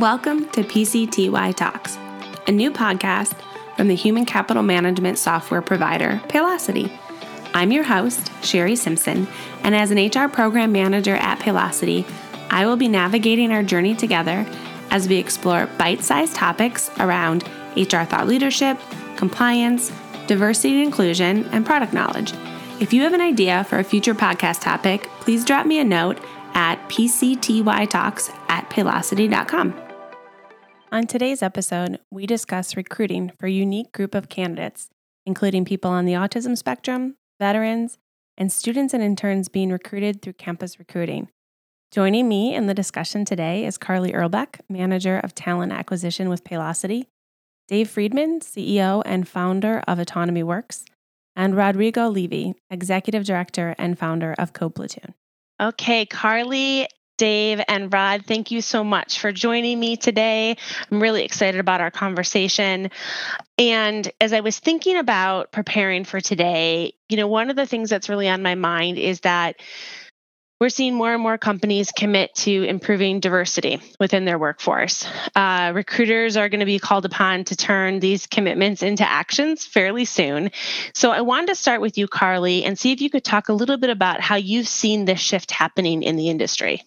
Welcome 0.00 0.48
to 0.52 0.62
PCTY 0.62 1.54
Talks, 1.56 1.98
a 2.46 2.52
new 2.52 2.70
podcast 2.70 3.34
from 3.76 3.88
the 3.88 3.94
human 3.94 4.24
capital 4.24 4.62
management 4.62 5.18
software 5.18 5.60
provider, 5.60 6.22
Paylocity. 6.26 6.90
I'm 7.52 7.70
your 7.70 7.82
host, 7.82 8.32
Sherry 8.42 8.76
Simpson, 8.76 9.28
and 9.62 9.74
as 9.74 9.90
an 9.90 9.98
HR 9.98 10.30
program 10.30 10.72
manager 10.72 11.16
at 11.16 11.38
Paylocity, 11.40 12.10
I 12.48 12.64
will 12.64 12.78
be 12.78 12.88
navigating 12.88 13.52
our 13.52 13.62
journey 13.62 13.94
together 13.94 14.46
as 14.90 15.06
we 15.06 15.16
explore 15.18 15.66
bite 15.76 16.02
sized 16.02 16.34
topics 16.34 16.90
around 16.98 17.42
HR 17.76 18.04
thought 18.04 18.26
leadership, 18.26 18.78
compliance, 19.16 19.92
diversity 20.26 20.76
and 20.76 20.84
inclusion, 20.84 21.44
and 21.52 21.66
product 21.66 21.92
knowledge. 21.92 22.32
If 22.80 22.94
you 22.94 23.02
have 23.02 23.12
an 23.12 23.20
idea 23.20 23.64
for 23.64 23.78
a 23.78 23.84
future 23.84 24.14
podcast 24.14 24.62
topic, 24.62 25.10
please 25.20 25.44
drop 25.44 25.66
me 25.66 25.78
a 25.78 25.84
note 25.84 26.18
at 26.54 26.76
pctytalks 26.88 28.34
at 28.48 28.70
paylocity.com. 28.70 29.89
On 30.92 31.06
today's 31.06 31.40
episode, 31.40 32.00
we 32.10 32.26
discuss 32.26 32.76
recruiting 32.76 33.30
for 33.38 33.46
a 33.46 33.50
unique 33.50 33.92
group 33.92 34.12
of 34.12 34.28
candidates, 34.28 34.88
including 35.24 35.64
people 35.64 35.88
on 35.88 36.04
the 36.04 36.14
autism 36.14 36.58
spectrum, 36.58 37.14
veterans, 37.38 37.96
and 38.36 38.50
students 38.50 38.92
and 38.92 39.00
interns 39.00 39.48
being 39.48 39.70
recruited 39.70 40.20
through 40.20 40.32
campus 40.32 40.80
recruiting. 40.80 41.28
Joining 41.92 42.28
me 42.28 42.56
in 42.56 42.66
the 42.66 42.74
discussion 42.74 43.24
today 43.24 43.64
is 43.64 43.78
Carly 43.78 44.10
Erlbeck, 44.10 44.62
Manager 44.68 45.20
of 45.22 45.32
Talent 45.32 45.70
Acquisition 45.70 46.28
with 46.28 46.42
Paylocity, 46.42 47.06
Dave 47.68 47.88
Friedman, 47.88 48.40
CEO 48.40 49.00
and 49.06 49.28
founder 49.28 49.84
of 49.86 50.00
Autonomy 50.00 50.42
Works, 50.42 50.84
and 51.36 51.56
Rodrigo 51.56 52.08
Levy, 52.08 52.54
Executive 52.68 53.24
Director 53.24 53.76
and 53.78 53.96
founder 53.96 54.34
of 54.38 54.54
CodePlatoon. 54.54 55.14
Okay, 55.60 56.04
Carly, 56.04 56.88
Dave, 57.20 57.60
and 57.68 57.92
Rod, 57.92 58.24
thank 58.24 58.50
you 58.50 58.62
so 58.62 58.82
much 58.82 59.18
for 59.18 59.30
joining 59.30 59.78
me 59.78 59.98
today. 59.98 60.56
I'm 60.90 61.02
really 61.02 61.22
excited 61.22 61.60
about 61.60 61.82
our 61.82 61.90
conversation. 61.90 62.90
And 63.58 64.10
as 64.22 64.32
I 64.32 64.40
was 64.40 64.58
thinking 64.58 64.96
about 64.96 65.52
preparing 65.52 66.04
for 66.04 66.22
today, 66.22 66.94
you 67.10 67.18
know, 67.18 67.28
one 67.28 67.50
of 67.50 67.56
the 67.56 67.66
things 67.66 67.90
that's 67.90 68.08
really 68.08 68.26
on 68.26 68.42
my 68.42 68.54
mind 68.54 68.96
is 68.96 69.20
that 69.20 69.56
we're 70.62 70.70
seeing 70.70 70.94
more 70.94 71.12
and 71.12 71.22
more 71.22 71.36
companies 71.36 71.92
commit 71.94 72.34
to 72.36 72.64
improving 72.64 73.20
diversity 73.20 73.82
within 73.98 74.24
their 74.24 74.38
workforce. 74.38 75.06
Uh, 75.36 75.72
recruiters 75.74 76.38
are 76.38 76.48
going 76.48 76.60
to 76.60 76.66
be 76.66 76.78
called 76.78 77.04
upon 77.04 77.44
to 77.44 77.56
turn 77.56 78.00
these 78.00 78.26
commitments 78.28 78.82
into 78.82 79.06
actions 79.06 79.66
fairly 79.66 80.06
soon. 80.06 80.52
So 80.94 81.10
I 81.10 81.20
wanted 81.20 81.48
to 81.48 81.54
start 81.54 81.82
with 81.82 81.98
you, 81.98 82.08
Carly, 82.08 82.64
and 82.64 82.78
see 82.78 82.92
if 82.92 83.02
you 83.02 83.10
could 83.10 83.24
talk 83.24 83.50
a 83.50 83.54
little 83.54 83.76
bit 83.76 83.90
about 83.90 84.22
how 84.22 84.36
you've 84.36 84.68
seen 84.68 85.04
this 85.04 85.20
shift 85.20 85.50
happening 85.50 86.02
in 86.02 86.16
the 86.16 86.30
industry. 86.30 86.82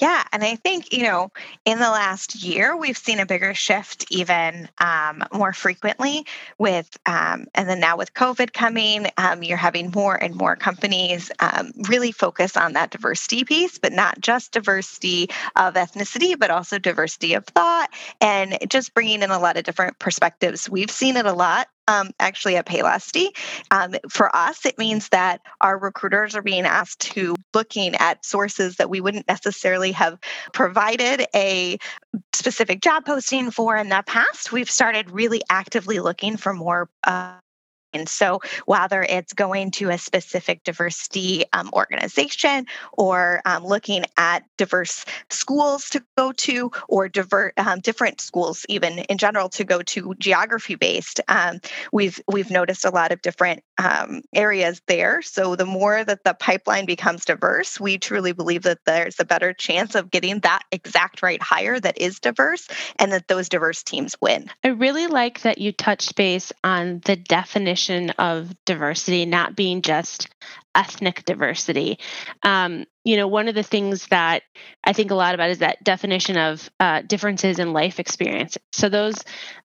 Yeah, 0.00 0.24
and 0.32 0.42
I 0.42 0.56
think, 0.56 0.92
you 0.92 1.04
know, 1.04 1.30
in 1.64 1.78
the 1.78 1.88
last 1.88 2.42
year, 2.42 2.76
we've 2.76 2.98
seen 2.98 3.20
a 3.20 3.26
bigger 3.26 3.54
shift 3.54 4.06
even 4.10 4.68
um, 4.78 5.22
more 5.32 5.52
frequently 5.52 6.26
with, 6.58 6.98
um, 7.06 7.46
and 7.54 7.68
then 7.68 7.78
now 7.78 7.96
with 7.96 8.12
COVID 8.12 8.52
coming, 8.52 9.06
um, 9.18 9.44
you're 9.44 9.56
having 9.56 9.92
more 9.94 10.16
and 10.16 10.34
more 10.34 10.56
companies 10.56 11.30
um, 11.38 11.70
really 11.88 12.10
focus 12.10 12.56
on 12.56 12.72
that 12.72 12.90
diversity 12.90 13.44
piece, 13.44 13.78
but 13.78 13.92
not 13.92 14.20
just 14.20 14.50
diversity 14.50 15.30
of 15.54 15.74
ethnicity, 15.74 16.36
but 16.36 16.50
also 16.50 16.80
diversity 16.80 17.34
of 17.34 17.46
thought 17.46 17.88
and 18.20 18.58
just 18.68 18.94
bringing 18.94 19.22
in 19.22 19.30
a 19.30 19.38
lot 19.38 19.56
of 19.56 19.62
different 19.62 19.96
perspectives. 20.00 20.68
We've 20.68 20.90
seen 20.90 21.16
it 21.16 21.26
a 21.26 21.32
lot 21.32 21.68
um, 21.88 22.10
actually 22.18 22.56
at 22.56 22.66
Paylocity. 22.66 23.28
Um, 23.70 23.94
for 24.10 24.34
us, 24.34 24.64
it 24.64 24.78
means 24.78 25.08
that 25.10 25.40
our 25.60 25.78
recruiters 25.78 26.34
are 26.34 26.42
being 26.42 26.64
asked 26.64 27.00
to 27.12 27.34
looking 27.52 27.94
at 27.96 28.24
sources 28.24 28.76
that 28.76 28.90
we 28.90 29.00
wouldn't 29.00 29.28
necessarily 29.28 29.92
have 29.92 30.18
provided 30.52 31.26
a 31.34 31.78
specific 32.32 32.80
job 32.80 33.04
posting 33.04 33.50
for 33.50 33.76
in 33.76 33.88
the 33.88 34.02
past. 34.06 34.52
We've 34.52 34.70
started 34.70 35.10
really 35.10 35.42
actively 35.50 36.00
looking 36.00 36.36
for 36.36 36.52
more 36.52 36.88
uh, 37.04 37.34
and 37.94 38.08
so, 38.08 38.40
whether 38.66 39.02
it's 39.02 39.32
going 39.32 39.70
to 39.72 39.90
a 39.90 39.98
specific 39.98 40.64
diversity 40.64 41.44
um, 41.52 41.70
organization 41.72 42.66
or 42.92 43.40
um, 43.44 43.64
looking 43.64 44.04
at 44.16 44.44
diverse 44.56 45.04
schools 45.30 45.88
to 45.90 46.02
go 46.18 46.32
to, 46.32 46.70
or 46.88 47.08
divert, 47.08 47.54
um, 47.56 47.80
different 47.80 48.20
schools, 48.20 48.66
even 48.68 48.98
in 48.98 49.16
general, 49.16 49.48
to 49.50 49.64
go 49.64 49.82
to 49.82 50.14
geography 50.18 50.74
based, 50.74 51.20
um, 51.28 51.60
we've 51.92 52.20
we've 52.26 52.50
noticed 52.50 52.84
a 52.84 52.90
lot 52.90 53.12
of 53.12 53.22
different 53.22 53.62
um, 53.78 54.22
areas 54.32 54.80
there. 54.86 55.22
So, 55.22 55.56
the 55.56 55.66
more 55.66 56.04
that 56.04 56.24
the 56.24 56.34
pipeline 56.34 56.86
becomes 56.86 57.24
diverse, 57.24 57.80
we 57.80 57.98
truly 57.98 58.32
believe 58.32 58.62
that 58.62 58.84
there's 58.84 59.20
a 59.20 59.24
better 59.24 59.52
chance 59.52 59.94
of 59.94 60.10
getting 60.10 60.40
that 60.40 60.62
exact 60.70 61.22
right 61.22 61.42
hire 61.42 61.78
that 61.78 61.98
is 61.98 62.20
diverse, 62.20 62.68
and 62.96 63.12
that 63.12 63.28
those 63.28 63.48
diverse 63.48 63.82
teams 63.82 64.16
win. 64.20 64.50
I 64.62 64.68
really 64.68 65.06
like 65.06 65.42
that 65.42 65.58
you 65.58 65.72
touched 65.72 66.16
base 66.16 66.52
on 66.62 67.00
the 67.04 67.16
definition 67.16 68.10
of 68.10 68.54
diversity 68.64 69.26
not 69.26 69.56
being 69.56 69.82
just 69.82 70.28
ethnic 70.74 71.24
diversity. 71.24 71.98
Um, 72.42 72.84
you 73.04 73.16
know, 73.16 73.28
one 73.28 73.48
of 73.48 73.54
the 73.54 73.62
things 73.62 74.06
that 74.08 74.42
I 74.84 74.92
think 74.92 75.10
a 75.10 75.14
lot 75.14 75.34
about 75.34 75.50
is 75.50 75.58
that 75.58 75.82
definition 75.84 76.36
of 76.38 76.70
uh, 76.80 77.02
differences 77.02 77.58
in 77.58 77.72
life 77.72 78.00
experience. 78.00 78.56
So, 78.72 78.88
those 78.88 79.16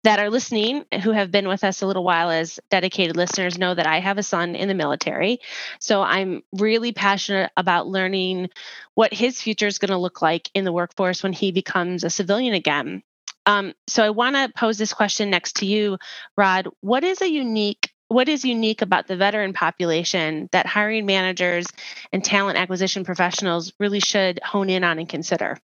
that 0.03 0.19
are 0.19 0.30
listening 0.30 0.86
who 1.03 1.12
have 1.12 1.31
been 1.31 1.48
with 1.48 1.64
us 1.64 1.81
a 1.81 1.88
little 1.88 2.03
while 2.03 2.30
as 2.30 2.59
dedicated 2.69 3.16
listeners 3.16 3.58
know 3.58 3.74
that 3.74 3.88
I 3.88 4.00
have 4.00 4.18
a 4.18 4.24
son 4.24 4.56
in 4.56 4.68
the 4.68 4.74
military. 4.74 5.40
So, 5.80 6.02
I'm 6.02 6.44
really 6.53 6.92
passionate 6.92 7.52
about 7.58 7.88
learning 7.88 8.50
what 8.96 9.14
his 9.14 9.42
future 9.42 9.68
is 9.68 9.80
going 9.80 9.92
to 9.92 9.98
look 9.98 10.22
like 10.22 10.50
in 10.53 10.66
the 10.66 10.74
workforce 10.74 11.24
when 11.24 11.34
he 11.34 11.52
becomes 11.52 12.03
a 12.03 12.09
civilian 12.09 12.53
again. 12.53 13.03
Um, 13.46 13.74
so, 13.88 14.03
I 14.03 14.09
want 14.09 14.36
to 14.36 14.52
pose 14.56 14.78
this 14.78 14.94
question 14.94 15.30
next 15.30 15.58
to 15.58 15.66
you, 15.66 15.98
Rod. 16.38 16.68
What 16.81 17.03
is 17.03 17.22
a 17.22 17.30
unique 17.30 17.88
what 18.09 18.28
is 18.28 18.44
unique 18.44 18.81
about 18.81 19.08
the 19.08 19.16
veteran 19.16 19.53
population 19.53 20.50
that 20.52 20.66
hiring 20.66 21.06
managers 21.06 21.66
and 22.12 22.24
talent 22.24 22.58
acquisition 22.58 23.06
professionals 23.06 23.72
really 23.80 24.00
should 24.00 24.40
hone 24.44 24.70
in 24.70 24.84
on 24.84 25.00
and 25.00 25.08
consider? 25.08 25.58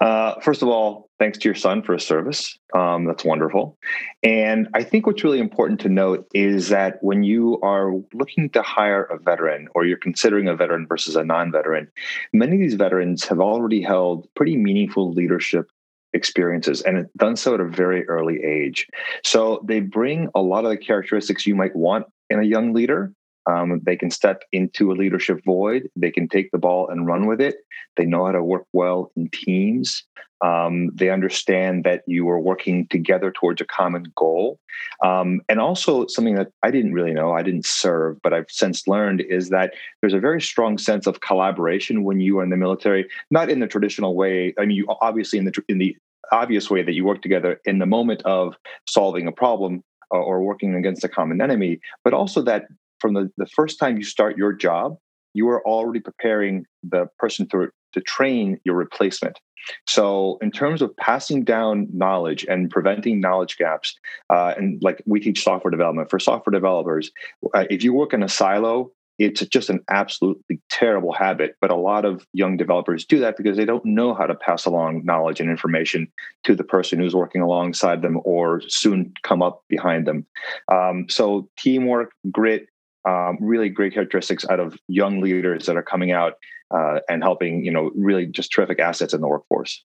Uh, 0.00 0.40
first 0.40 0.62
of 0.62 0.68
all, 0.68 1.10
thanks 1.18 1.36
to 1.36 1.46
your 1.46 1.54
son 1.54 1.82
for 1.82 1.92
his 1.92 2.06
service. 2.06 2.58
Um, 2.74 3.04
that's 3.04 3.22
wonderful. 3.22 3.76
And 4.22 4.68
I 4.72 4.82
think 4.82 5.06
what's 5.06 5.24
really 5.24 5.40
important 5.40 5.80
to 5.80 5.90
note 5.90 6.26
is 6.32 6.70
that 6.70 7.02
when 7.02 7.22
you 7.22 7.60
are 7.62 7.92
looking 8.14 8.48
to 8.50 8.62
hire 8.62 9.04
a 9.04 9.18
veteran 9.18 9.68
or 9.74 9.84
you're 9.84 9.98
considering 9.98 10.48
a 10.48 10.56
veteran 10.56 10.86
versus 10.86 11.16
a 11.16 11.24
non 11.24 11.52
veteran, 11.52 11.90
many 12.32 12.54
of 12.54 12.60
these 12.60 12.74
veterans 12.74 13.26
have 13.26 13.40
already 13.40 13.82
held 13.82 14.26
pretty 14.34 14.56
meaningful 14.56 15.12
leadership 15.12 15.70
experiences 16.12 16.82
and 16.82 17.06
done 17.16 17.36
so 17.36 17.54
at 17.54 17.60
a 17.60 17.64
very 17.64 18.06
early 18.08 18.42
age. 18.42 18.86
So 19.24 19.64
they 19.64 19.80
bring 19.80 20.28
a 20.34 20.40
lot 20.40 20.64
of 20.64 20.70
the 20.70 20.76
characteristics 20.76 21.46
you 21.46 21.54
might 21.54 21.74
want 21.74 22.06
in 22.28 22.40
a 22.40 22.44
young 22.44 22.72
leader. 22.72 23.12
Um, 23.50 23.80
they 23.82 23.96
can 23.96 24.10
step 24.10 24.42
into 24.52 24.92
a 24.92 24.94
leadership 24.94 25.40
void. 25.44 25.88
They 25.96 26.10
can 26.10 26.28
take 26.28 26.50
the 26.50 26.58
ball 26.58 26.88
and 26.88 27.06
run 27.06 27.26
with 27.26 27.40
it. 27.40 27.56
They 27.96 28.04
know 28.04 28.26
how 28.26 28.32
to 28.32 28.42
work 28.42 28.66
well 28.72 29.10
in 29.16 29.28
teams. 29.30 30.04
Um, 30.42 30.90
they 30.94 31.10
understand 31.10 31.84
that 31.84 32.02
you 32.06 32.28
are 32.30 32.40
working 32.40 32.86
together 32.88 33.30
towards 33.30 33.60
a 33.60 33.66
common 33.66 34.04
goal. 34.16 34.58
Um, 35.04 35.40
and 35.48 35.60
also, 35.60 36.06
something 36.06 36.36
that 36.36 36.52
I 36.62 36.70
didn't 36.70 36.94
really 36.94 37.12
know, 37.12 37.32
I 37.32 37.42
didn't 37.42 37.66
serve, 37.66 38.22
but 38.22 38.32
I've 38.32 38.50
since 38.50 38.86
learned 38.86 39.20
is 39.20 39.50
that 39.50 39.74
there's 40.00 40.14
a 40.14 40.20
very 40.20 40.40
strong 40.40 40.78
sense 40.78 41.06
of 41.06 41.20
collaboration 41.20 42.04
when 42.04 42.20
you 42.20 42.38
are 42.38 42.44
in 42.44 42.50
the 42.50 42.56
military, 42.56 43.06
not 43.30 43.50
in 43.50 43.60
the 43.60 43.66
traditional 43.66 44.14
way. 44.14 44.54
I 44.58 44.64
mean, 44.64 44.76
you 44.76 44.86
obviously 45.02 45.38
in 45.38 45.44
the 45.44 45.52
in 45.68 45.78
the 45.78 45.96
obvious 46.32 46.70
way 46.70 46.82
that 46.82 46.92
you 46.92 47.04
work 47.04 47.22
together 47.22 47.60
in 47.64 47.78
the 47.78 47.86
moment 47.86 48.22
of 48.22 48.54
solving 48.88 49.26
a 49.26 49.32
problem 49.32 49.82
uh, 50.14 50.18
or 50.18 50.42
working 50.42 50.74
against 50.74 51.04
a 51.04 51.08
common 51.08 51.40
enemy, 51.40 51.80
but 52.04 52.14
also 52.14 52.40
that 52.42 52.66
from 53.00 53.14
the, 53.14 53.30
the 53.36 53.46
first 53.46 53.78
time 53.78 53.96
you 53.96 54.04
start 54.04 54.36
your 54.36 54.52
job, 54.52 54.96
you 55.34 55.48
are 55.48 55.66
already 55.66 56.00
preparing 56.00 56.64
the 56.82 57.06
person 57.18 57.48
to, 57.48 57.68
to 57.92 58.00
train 58.00 58.58
your 58.64 58.74
replacement. 58.74 59.38
So, 59.86 60.38
in 60.40 60.50
terms 60.50 60.80
of 60.82 60.96
passing 60.96 61.44
down 61.44 61.86
knowledge 61.92 62.46
and 62.48 62.70
preventing 62.70 63.20
knowledge 63.20 63.58
gaps, 63.58 63.94
uh, 64.30 64.54
and 64.56 64.82
like 64.82 65.02
we 65.06 65.20
teach 65.20 65.42
software 65.42 65.70
development 65.70 66.10
for 66.10 66.18
software 66.18 66.52
developers, 66.52 67.10
uh, 67.54 67.64
if 67.68 67.84
you 67.84 67.92
work 67.92 68.14
in 68.14 68.22
a 68.22 68.28
silo, 68.28 68.90
it's 69.18 69.44
just 69.46 69.68
an 69.68 69.80
absolutely 69.90 70.60
terrible 70.70 71.12
habit. 71.12 71.56
But 71.60 71.70
a 71.70 71.76
lot 71.76 72.06
of 72.06 72.26
young 72.32 72.56
developers 72.56 73.04
do 73.04 73.18
that 73.18 73.36
because 73.36 73.58
they 73.58 73.66
don't 73.66 73.84
know 73.84 74.14
how 74.14 74.24
to 74.24 74.34
pass 74.34 74.64
along 74.64 75.04
knowledge 75.04 75.40
and 75.40 75.50
information 75.50 76.10
to 76.44 76.54
the 76.54 76.64
person 76.64 76.98
who's 76.98 77.14
working 77.14 77.42
alongside 77.42 78.00
them 78.00 78.18
or 78.24 78.62
soon 78.68 79.12
come 79.22 79.42
up 79.42 79.62
behind 79.68 80.06
them. 80.06 80.26
Um, 80.72 81.06
so, 81.10 81.50
teamwork, 81.58 82.12
grit, 82.30 82.69
um, 83.08 83.38
really 83.40 83.68
great 83.68 83.94
characteristics 83.94 84.44
out 84.48 84.60
of 84.60 84.78
young 84.88 85.20
leaders 85.20 85.66
that 85.66 85.76
are 85.76 85.82
coming 85.82 86.12
out 86.12 86.34
uh, 86.70 87.00
and 87.08 87.22
helping, 87.22 87.64
you 87.64 87.70
know, 87.70 87.90
really 87.94 88.26
just 88.26 88.52
terrific 88.52 88.78
assets 88.78 89.14
in 89.14 89.20
the 89.20 89.28
workforce. 89.28 89.84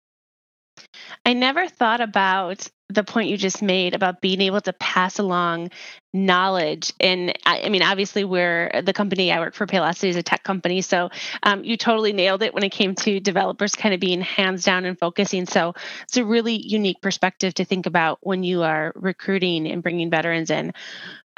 I 1.26 1.34
never 1.34 1.68
thought 1.68 2.02
about 2.02 2.70
the 2.90 3.04
point 3.04 3.30
you 3.30 3.38
just 3.38 3.62
made 3.64 3.96
about 3.96 4.22
being 4.22 4.42
able 4.42 4.62
to 4.62 4.74
pass 4.74 5.18
along 5.18 5.72
knowledge 6.14 6.94
and 7.00 7.34
I, 7.46 7.64
I, 7.64 7.70
mean 7.70 7.82
obviously 7.82 8.24
we're 8.24 8.70
the 8.84 8.94
company 8.94 9.32
i 9.32 9.40
work 9.40 9.56
for 9.56 9.66
paylocity 9.66 10.10
is 10.10 10.16
a 10.16 10.24
tech 10.24 10.44
company 10.44 10.82
so 10.82 11.10
um, 11.44 11.64
you 11.64 11.78
totally 11.78 12.14
nailed 12.14 12.44
it 12.44 12.54
when 12.54 12.64
it 12.64 12.72
came 12.72 12.94
to 12.96 13.20
developers 13.20 13.76
kind 13.76 13.94
of 13.94 14.00
being 14.00 14.22
hands 14.22 14.64
down 14.64 14.86
and 14.86 15.00
focusing 15.00 15.46
so 15.48 15.74
it's 16.04 16.18
a 16.18 16.24
really 16.24 16.56
unique 16.56 17.02
perspective 17.02 17.56
to 17.56 17.66
think 17.66 17.88
about 17.88 18.20
when 18.22 18.44
you 18.44 18.62
are 18.62 18.94
recruiting 18.96 19.68
and 19.68 19.82
bringing 19.82 20.12
veterans 20.12 20.52
in 20.52 20.72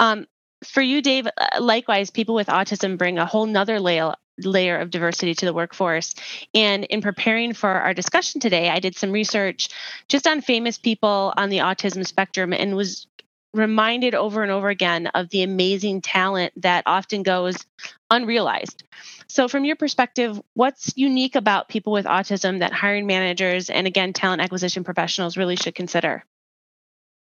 um, 0.00 0.26
for 0.64 0.82
you 0.82 1.00
dave 1.02 1.26
uh, 1.26 1.60
likewise 1.60 2.10
people 2.10 2.34
with 2.34 2.48
autism 2.48 2.98
bring 2.98 3.18
a 3.18 3.26
whole 3.26 3.46
nother 3.46 3.80
layer 3.80 4.14
layer 4.44 4.78
of 4.78 4.90
diversity 4.90 5.34
to 5.34 5.46
the 5.46 5.52
workforce. 5.52 6.14
And 6.54 6.84
in 6.84 7.00
preparing 7.00 7.54
for 7.54 7.70
our 7.70 7.94
discussion 7.94 8.40
today, 8.40 8.68
I 8.68 8.80
did 8.80 8.96
some 8.96 9.10
research 9.10 9.68
just 10.08 10.26
on 10.26 10.40
famous 10.40 10.78
people 10.78 11.32
on 11.36 11.50
the 11.50 11.58
autism 11.58 12.06
spectrum 12.06 12.52
and 12.52 12.76
was 12.76 13.06
reminded 13.54 14.14
over 14.14 14.42
and 14.42 14.52
over 14.52 14.68
again 14.68 15.06
of 15.08 15.30
the 15.30 15.42
amazing 15.42 16.02
talent 16.02 16.52
that 16.56 16.84
often 16.86 17.22
goes 17.22 17.56
unrealized. 18.10 18.84
So, 19.26 19.48
from 19.48 19.64
your 19.64 19.76
perspective, 19.76 20.40
what's 20.54 20.92
unique 20.96 21.34
about 21.34 21.68
people 21.68 21.92
with 21.92 22.06
autism 22.06 22.60
that 22.60 22.72
hiring 22.72 23.06
managers 23.06 23.70
and 23.70 23.86
again, 23.86 24.12
talent 24.12 24.42
acquisition 24.42 24.84
professionals 24.84 25.36
really 25.36 25.56
should 25.56 25.74
consider? 25.74 26.24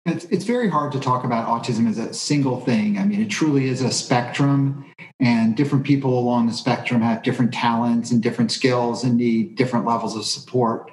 It's, 0.05 0.25
it's 0.27 0.45
very 0.45 0.69
hard 0.69 0.91
to 0.93 1.01
talk 1.01 1.25
about 1.25 1.47
autism 1.47 1.89
as 1.89 1.97
a 1.99 2.13
single 2.13 2.61
thing. 2.61 2.99
I 2.99 3.05
mean, 3.05 3.21
it 3.21 3.29
truly 3.29 3.69
is 3.69 3.83
a 3.83 3.91
spectrum, 3.93 4.85
and 5.21 5.57
different 5.57 5.85
people 5.85 6.19
along 6.19 6.49
the 6.49 6.53
spectrum 6.53 7.01
have 7.03 7.23
different 7.23 7.55
talents 7.55 8.11
and 8.11 8.21
different 8.21 8.51
skills 8.51 9.05
and 9.05 9.17
need 9.17 9.55
different 9.55 9.87
levels 9.87 10.17
of 10.17 10.25
support. 10.25 10.91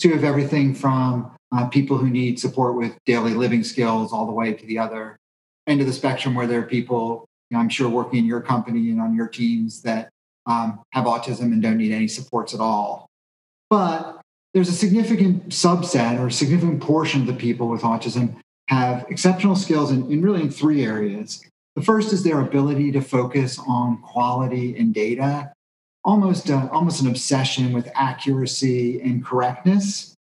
So 0.00 0.08
you 0.08 0.14
have 0.14 0.24
everything 0.24 0.74
from 0.74 1.30
uh, 1.52 1.66
people 1.68 1.98
who 1.98 2.08
need 2.08 2.40
support 2.40 2.76
with 2.76 2.96
daily 3.04 3.34
living 3.34 3.64
skills 3.64 4.12
all 4.12 4.26
the 4.26 4.32
way 4.32 4.54
to 4.54 4.66
the 4.66 4.78
other 4.78 5.18
end 5.66 5.82
of 5.82 5.86
the 5.86 5.92
spectrum 5.92 6.34
where 6.34 6.46
there 6.46 6.60
are 6.60 6.66
people, 6.66 7.26
you 7.50 7.56
know, 7.56 7.60
I'm 7.60 7.68
sure, 7.68 7.88
working 7.90 8.20
in 8.20 8.24
your 8.24 8.40
company 8.40 8.90
and 8.90 9.00
on 9.00 9.14
your 9.14 9.28
teams 9.28 9.82
that 9.82 10.08
um, 10.46 10.80
have 10.92 11.04
autism 11.04 11.52
and 11.52 11.62
don't 11.62 11.76
need 11.76 11.92
any 11.92 12.08
supports 12.08 12.54
at 12.54 12.60
all. 12.60 13.10
But 13.68 14.17
there's 14.54 14.68
a 14.68 14.72
significant 14.72 15.48
subset 15.48 16.18
or 16.18 16.28
a 16.28 16.32
significant 16.32 16.80
portion 16.80 17.20
of 17.20 17.26
the 17.26 17.34
people 17.34 17.68
with 17.68 17.82
autism 17.82 18.36
have 18.68 19.06
exceptional 19.08 19.56
skills 19.56 19.90
in, 19.90 20.10
in 20.10 20.22
really 20.22 20.42
in 20.42 20.50
three 20.50 20.84
areas. 20.84 21.44
The 21.76 21.82
first 21.82 22.12
is 22.12 22.22
their 22.22 22.40
ability 22.40 22.92
to 22.92 23.00
focus 23.00 23.58
on 23.66 24.02
quality 24.02 24.76
and 24.76 24.92
data, 24.92 25.52
almost, 26.04 26.50
uh, 26.50 26.68
almost 26.72 27.00
an 27.00 27.08
obsession 27.08 27.72
with 27.72 27.88
accuracy 27.94 29.00
and 29.00 29.24
correctness. 29.24 30.14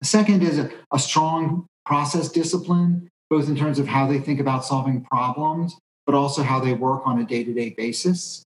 The 0.00 0.06
second 0.06 0.42
is 0.42 0.58
a, 0.58 0.70
a 0.92 0.98
strong 0.98 1.66
process 1.86 2.28
discipline, 2.28 3.08
both 3.30 3.48
in 3.48 3.56
terms 3.56 3.78
of 3.78 3.86
how 3.86 4.06
they 4.06 4.18
think 4.18 4.40
about 4.40 4.64
solving 4.64 5.02
problems, 5.02 5.76
but 6.06 6.14
also 6.14 6.42
how 6.42 6.60
they 6.60 6.74
work 6.74 7.02
on 7.06 7.20
a 7.20 7.24
day 7.24 7.44
to 7.44 7.52
day 7.54 7.70
basis. 7.70 8.42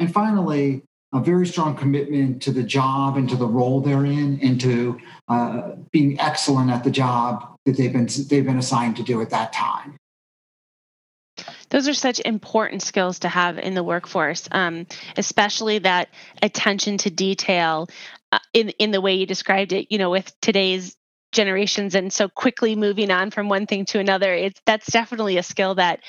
And 0.00 0.12
finally, 0.12 0.82
a 1.12 1.20
very 1.20 1.46
strong 1.46 1.74
commitment 1.74 2.42
to 2.42 2.50
the 2.50 2.62
job 2.62 3.16
and 3.16 3.28
to 3.30 3.36
the 3.36 3.46
role 3.46 3.80
they're 3.80 4.04
in 4.04 4.38
and 4.42 4.60
to 4.60 4.98
uh, 5.28 5.70
being 5.90 6.20
excellent 6.20 6.70
at 6.70 6.84
the 6.84 6.90
job 6.90 7.56
that 7.64 7.76
they've 7.76 7.92
been 7.92 8.08
they've 8.28 8.44
been 8.44 8.58
assigned 8.58 8.96
to 8.96 9.02
do 9.02 9.20
at 9.22 9.30
that 9.30 9.52
time. 9.52 9.96
Those 11.70 11.88
are 11.88 11.94
such 11.94 12.20
important 12.20 12.82
skills 12.82 13.20
to 13.20 13.28
have 13.28 13.58
in 13.58 13.74
the 13.74 13.82
workforce 13.82 14.48
um, 14.52 14.86
especially 15.16 15.78
that 15.78 16.08
attention 16.42 16.98
to 16.98 17.10
detail 17.10 17.88
uh, 18.32 18.38
in 18.52 18.70
in 18.70 18.90
the 18.90 19.00
way 19.00 19.14
you 19.14 19.26
described 19.26 19.72
it 19.72 19.86
you 19.90 19.98
know 19.98 20.10
with 20.10 20.32
today's 20.40 20.97
generations 21.32 21.94
and 21.94 22.12
so 22.12 22.28
quickly 22.28 22.74
moving 22.74 23.10
on 23.10 23.30
from 23.30 23.48
one 23.48 23.66
thing 23.66 23.84
to 23.84 23.98
another 23.98 24.32
it's 24.32 24.60
that's 24.64 24.86
definitely 24.86 25.36
a 25.36 25.42
skill 25.42 25.74
that 25.74 26.00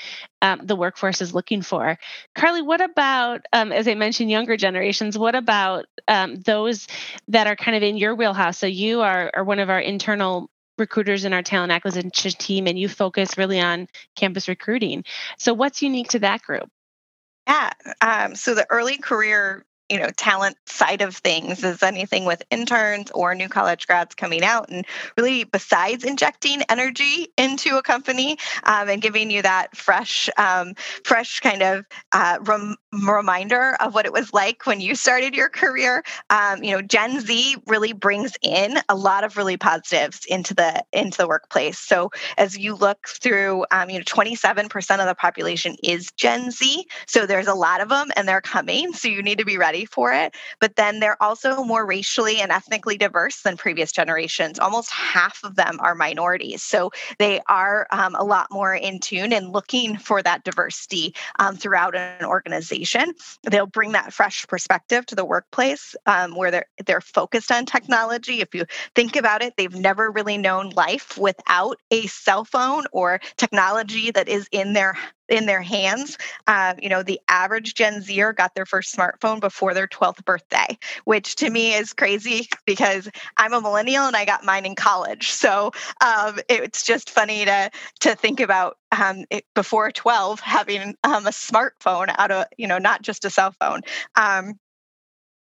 um, 0.42 0.60
the 0.64 0.76
workforce 0.76 1.20
is 1.20 1.34
looking 1.34 1.62
for. 1.62 1.98
Carly 2.34 2.62
what 2.62 2.80
about 2.80 3.42
um, 3.52 3.72
as 3.72 3.86
i 3.86 3.94
mentioned 3.94 4.30
younger 4.30 4.56
generations 4.56 5.18
what 5.18 5.34
about 5.34 5.84
um, 6.08 6.36
those 6.36 6.88
that 7.28 7.46
are 7.46 7.56
kind 7.56 7.76
of 7.76 7.82
in 7.82 7.96
your 7.96 8.14
wheelhouse? 8.14 8.58
So 8.58 8.66
you 8.66 9.02
are, 9.02 9.30
are 9.34 9.44
one 9.44 9.58
of 9.58 9.70
our 9.70 9.80
internal 9.80 10.50
recruiters 10.78 11.24
in 11.24 11.32
our 11.32 11.42
talent 11.42 11.72
acquisition 11.72 12.10
team 12.10 12.66
and 12.66 12.78
you 12.78 12.88
focus 12.88 13.36
really 13.36 13.60
on 13.60 13.86
campus 14.16 14.48
recruiting. 14.48 15.04
So 15.38 15.52
what's 15.52 15.82
unique 15.82 16.08
to 16.08 16.18
that 16.20 16.42
group? 16.42 16.68
Yeah. 17.46 17.70
Um, 18.00 18.34
so 18.34 18.54
the 18.54 18.66
early 18.70 18.96
career 18.96 19.64
you 19.90 19.98
know 19.98 20.08
talent 20.16 20.56
side 20.66 21.02
of 21.02 21.16
things 21.16 21.64
is 21.64 21.82
anything 21.82 22.24
with 22.24 22.42
interns 22.50 23.10
or 23.10 23.34
new 23.34 23.48
college 23.48 23.86
grads 23.86 24.14
coming 24.14 24.42
out 24.42 24.70
and 24.70 24.86
really 25.18 25.44
besides 25.44 26.04
injecting 26.04 26.62
energy 26.68 27.28
into 27.36 27.76
a 27.76 27.82
company 27.82 28.38
um, 28.64 28.88
and 28.88 29.02
giving 29.02 29.30
you 29.30 29.42
that 29.42 29.76
fresh 29.76 30.30
um, 30.38 30.74
fresh 31.04 31.40
kind 31.40 31.62
of 31.62 31.84
uh, 32.12 32.38
rem- 32.42 32.76
reminder 32.92 33.76
of 33.80 33.94
what 33.94 34.06
it 34.06 34.12
was 34.12 34.32
like 34.32 34.66
when 34.66 34.80
you 34.80 34.94
started 34.94 35.34
your 35.34 35.48
career 35.48 36.02
um, 36.30 36.62
you 36.62 36.72
know 36.72 36.82
gen 36.82 37.20
z 37.20 37.56
really 37.66 37.92
brings 37.92 38.36
in 38.42 38.78
a 38.88 38.96
lot 38.96 39.24
of 39.24 39.36
really 39.36 39.56
positives 39.56 40.24
into 40.26 40.54
the 40.54 40.82
into 40.92 41.18
the 41.18 41.28
workplace 41.28 41.78
so 41.78 42.10
as 42.38 42.58
you 42.58 42.74
look 42.74 43.08
through 43.08 43.64
um, 43.70 43.90
you 43.90 43.98
know 43.98 44.04
27% 44.04 44.98
of 44.98 45.06
the 45.06 45.14
population 45.14 45.76
is 45.82 46.10
gen 46.12 46.50
z 46.50 46.86
so 47.06 47.26
there's 47.26 47.46
a 47.46 47.54
lot 47.54 47.80
of 47.80 47.88
them 47.88 48.08
and 48.16 48.26
they're 48.26 48.40
coming 48.40 48.92
so 48.92 49.08
you 49.08 49.22
need 49.22 49.38
to 49.38 49.44
be 49.44 49.56
ready 49.56 49.84
for 49.84 50.12
it. 50.12 50.34
But 50.60 50.76
then 50.76 51.00
they're 51.00 51.20
also 51.22 51.62
more 51.64 51.86
racially 51.86 52.40
and 52.40 52.50
ethnically 52.50 52.96
diverse 52.96 53.42
than 53.42 53.56
previous 53.56 53.92
generations. 53.92 54.58
Almost 54.58 54.90
half 54.90 55.42
of 55.44 55.56
them 55.56 55.78
are 55.80 55.94
minorities. 55.94 56.62
So 56.62 56.90
they 57.18 57.40
are 57.48 57.86
um, 57.90 58.14
a 58.14 58.24
lot 58.24 58.48
more 58.50 58.74
in 58.74 59.00
tune 59.00 59.32
and 59.32 59.52
looking 59.52 59.96
for 59.96 60.22
that 60.22 60.44
diversity 60.44 61.14
um, 61.38 61.56
throughout 61.56 61.96
an 61.96 62.24
organization. 62.24 62.79
They'll 63.48 63.66
bring 63.66 63.92
that 63.92 64.12
fresh 64.12 64.46
perspective 64.46 65.06
to 65.06 65.14
the 65.14 65.24
workplace 65.24 65.94
um, 66.06 66.36
where 66.36 66.50
they're, 66.50 66.66
they're 66.86 67.00
focused 67.00 67.50
on 67.50 67.66
technology. 67.66 68.40
If 68.40 68.54
you 68.54 68.64
think 68.94 69.16
about 69.16 69.42
it, 69.42 69.54
they've 69.56 69.74
never 69.74 70.10
really 70.10 70.38
known 70.38 70.70
life 70.70 71.16
without 71.18 71.78
a 71.90 72.06
cell 72.06 72.44
phone 72.44 72.84
or 72.92 73.20
technology 73.36 74.10
that 74.10 74.28
is 74.28 74.48
in 74.52 74.72
their 74.72 74.96
in 75.30 75.46
their 75.46 75.62
hands. 75.62 76.18
Uh, 76.46 76.74
you 76.80 76.88
know, 76.88 77.02
the 77.02 77.20
average 77.28 77.74
Gen 77.74 78.02
Zer 78.02 78.32
got 78.32 78.54
their 78.54 78.66
first 78.66 78.94
smartphone 78.94 79.40
before 79.40 79.72
their 79.72 79.86
12th 79.86 80.24
birthday, 80.24 80.78
which 81.04 81.36
to 81.36 81.48
me 81.48 81.74
is 81.74 81.92
crazy 81.92 82.48
because 82.66 83.08
I'm 83.36 83.54
a 83.54 83.60
millennial 83.60 84.06
and 84.06 84.16
I 84.16 84.24
got 84.24 84.44
mine 84.44 84.66
in 84.66 84.74
college. 84.74 85.30
So 85.30 85.72
um, 86.04 86.38
it's 86.48 86.84
just 86.84 87.10
funny 87.10 87.44
to 87.44 87.70
to 88.00 88.14
think 88.14 88.40
about 88.40 88.76
um, 88.92 89.24
it, 89.30 89.44
before 89.54 89.90
12 89.92 90.40
having 90.40 90.94
um, 91.04 91.26
a 91.26 91.30
smartphone 91.30 92.12
out 92.18 92.30
of 92.30 92.46
you 92.58 92.66
know 92.66 92.78
not 92.78 93.02
just 93.02 93.24
a 93.24 93.30
cell 93.30 93.54
phone. 93.60 93.80
Um, 94.16 94.58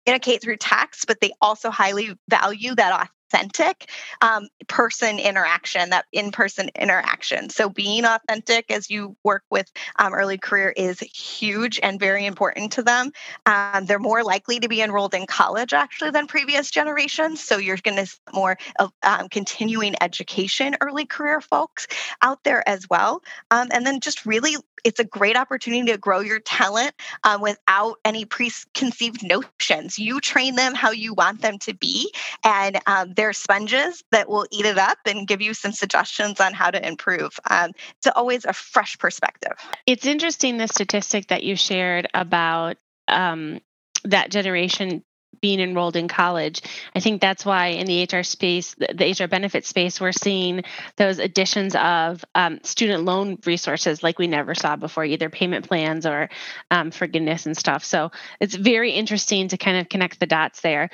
K 0.04 0.38
through 0.38 0.56
text, 0.56 1.06
but 1.06 1.20
they 1.20 1.32
also 1.40 1.70
highly 1.70 2.16
value 2.28 2.74
that 2.74 3.08
authentic 3.32 3.88
um, 4.20 4.48
person 4.68 5.18
interaction, 5.18 5.90
that 5.90 6.04
in 6.12 6.30
person 6.30 6.70
interaction. 6.74 7.50
So, 7.50 7.68
being 7.68 8.04
authentic 8.04 8.70
as 8.70 8.90
you 8.90 9.16
work 9.24 9.44
with 9.50 9.70
um, 9.98 10.14
early 10.14 10.38
career 10.38 10.72
is 10.76 11.00
huge 11.00 11.80
and 11.82 11.98
very 11.98 12.26
important 12.26 12.72
to 12.72 12.82
them. 12.82 13.12
Um, 13.46 13.86
they're 13.86 13.98
more 13.98 14.22
likely 14.22 14.60
to 14.60 14.68
be 14.68 14.82
enrolled 14.82 15.14
in 15.14 15.26
college 15.26 15.72
actually 15.72 16.10
than 16.10 16.26
previous 16.26 16.70
generations. 16.70 17.42
So, 17.42 17.56
you're 17.58 17.76
going 17.76 17.96
to 17.96 18.06
see 18.06 18.18
more 18.34 18.58
um, 19.02 19.28
continuing 19.28 19.94
education 20.00 20.76
early 20.80 21.06
career 21.06 21.40
folks 21.40 21.86
out 22.22 22.44
there 22.44 22.66
as 22.68 22.88
well. 22.88 23.22
Um, 23.50 23.68
and 23.72 23.86
then 23.86 24.00
just 24.00 24.26
really, 24.26 24.56
it's 24.84 25.00
a 25.00 25.04
great 25.04 25.36
opportunity 25.36 25.90
to 25.92 25.98
grow 25.98 26.20
your 26.20 26.40
talent 26.40 26.92
um, 27.24 27.40
without 27.40 27.98
any 28.04 28.24
preconceived 28.24 29.22
notions. 29.22 29.98
You 29.98 30.20
train 30.20 30.56
them 30.56 30.74
how 30.74 30.90
you 30.90 31.14
want 31.14 31.40
them 31.40 31.58
to 31.60 31.74
be, 31.74 32.12
and 32.44 32.80
um, 32.86 33.14
they're 33.22 33.32
sponges 33.32 34.02
that 34.10 34.28
will 34.28 34.46
eat 34.50 34.66
it 34.66 34.78
up 34.78 34.98
and 35.06 35.28
give 35.28 35.40
you 35.40 35.54
some 35.54 35.70
suggestions 35.70 36.40
on 36.40 36.52
how 36.52 36.72
to 36.72 36.84
improve. 36.84 37.38
Um, 37.48 37.70
it's 37.98 38.08
always 38.16 38.44
a 38.44 38.52
fresh 38.52 38.98
perspective. 38.98 39.52
It's 39.86 40.06
interesting 40.06 40.56
the 40.58 40.66
statistic 40.66 41.28
that 41.28 41.44
you 41.44 41.54
shared 41.54 42.08
about 42.14 42.78
um, 43.06 43.60
that 44.02 44.32
generation 44.32 45.04
being 45.40 45.60
enrolled 45.60 45.96
in 45.96 46.08
college. 46.08 46.62
I 46.94 47.00
think 47.00 47.20
that's 47.20 47.44
why 47.44 47.68
in 47.68 47.86
the 47.86 48.04
HR 48.04 48.22
space, 48.22 48.74
the 48.74 49.16
HR 49.18 49.28
benefit 49.28 49.64
space, 49.64 50.00
we're 50.00 50.12
seeing 50.12 50.62
those 50.96 51.18
additions 51.18 51.74
of 51.74 52.24
um, 52.34 52.60
student 52.62 53.04
loan 53.04 53.38
resources 53.44 54.02
like 54.02 54.18
we 54.18 54.26
never 54.26 54.54
saw 54.54 54.76
before, 54.76 55.04
either 55.04 55.30
payment 55.30 55.66
plans 55.68 56.06
or 56.06 56.30
um, 56.70 56.90
forgiveness 56.90 57.46
and 57.46 57.56
stuff. 57.56 57.84
So 57.84 58.10
it's 58.40 58.54
very 58.54 58.92
interesting 58.92 59.48
to 59.48 59.56
kind 59.56 59.78
of 59.78 59.88
connect 59.88 60.20
the 60.20 60.26
dots 60.26 60.60
there. 60.60 60.90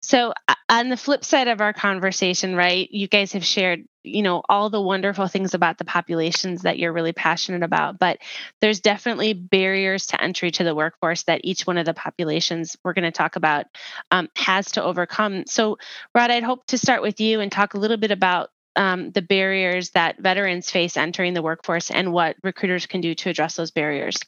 So 0.00 0.32
on 0.68 0.88
the 0.88 0.96
flip 0.96 1.24
side 1.24 1.48
of 1.48 1.60
our 1.60 1.72
conversation, 1.72 2.56
right, 2.56 2.90
you 2.90 3.06
guys 3.06 3.32
have 3.32 3.44
shared, 3.44 3.84
you 4.04 4.22
know, 4.22 4.42
all 4.48 4.70
the 4.70 4.80
wonderful 4.80 5.26
things 5.26 5.54
about 5.54 5.78
the 5.78 5.84
populations 5.84 6.62
that 6.62 6.78
you're 6.78 6.92
really 6.92 7.12
passionate 7.12 7.62
about, 7.62 7.98
but 7.98 8.18
there's 8.60 8.80
definitely 8.80 9.32
barriers 9.32 10.06
to 10.06 10.22
entry 10.22 10.50
to 10.50 10.64
the 10.64 10.74
workforce 10.74 11.24
that 11.24 11.40
each 11.44 11.66
one 11.66 11.78
of 11.78 11.86
the 11.86 11.94
populations 11.94 12.76
we're 12.84 12.92
going 12.92 13.04
to 13.04 13.12
talk 13.12 13.36
about 13.36 13.66
um, 14.10 14.28
has 14.36 14.72
to 14.72 14.82
overcome. 14.82 15.44
So, 15.46 15.78
Rod, 16.14 16.30
I'd 16.30 16.42
hope 16.42 16.66
to 16.66 16.78
start 16.78 17.02
with 17.02 17.20
you 17.20 17.40
and 17.40 17.50
talk 17.50 17.74
a 17.74 17.78
little 17.78 17.96
bit 17.96 18.10
about 18.10 18.50
um, 18.74 19.10
the 19.10 19.22
barriers 19.22 19.90
that 19.90 20.18
veterans 20.18 20.70
face 20.70 20.96
entering 20.96 21.34
the 21.34 21.42
workforce 21.42 21.90
and 21.90 22.12
what 22.12 22.36
recruiters 22.42 22.86
can 22.86 23.00
do 23.00 23.14
to 23.14 23.30
address 23.30 23.56
those 23.56 23.70
barriers. 23.70 24.18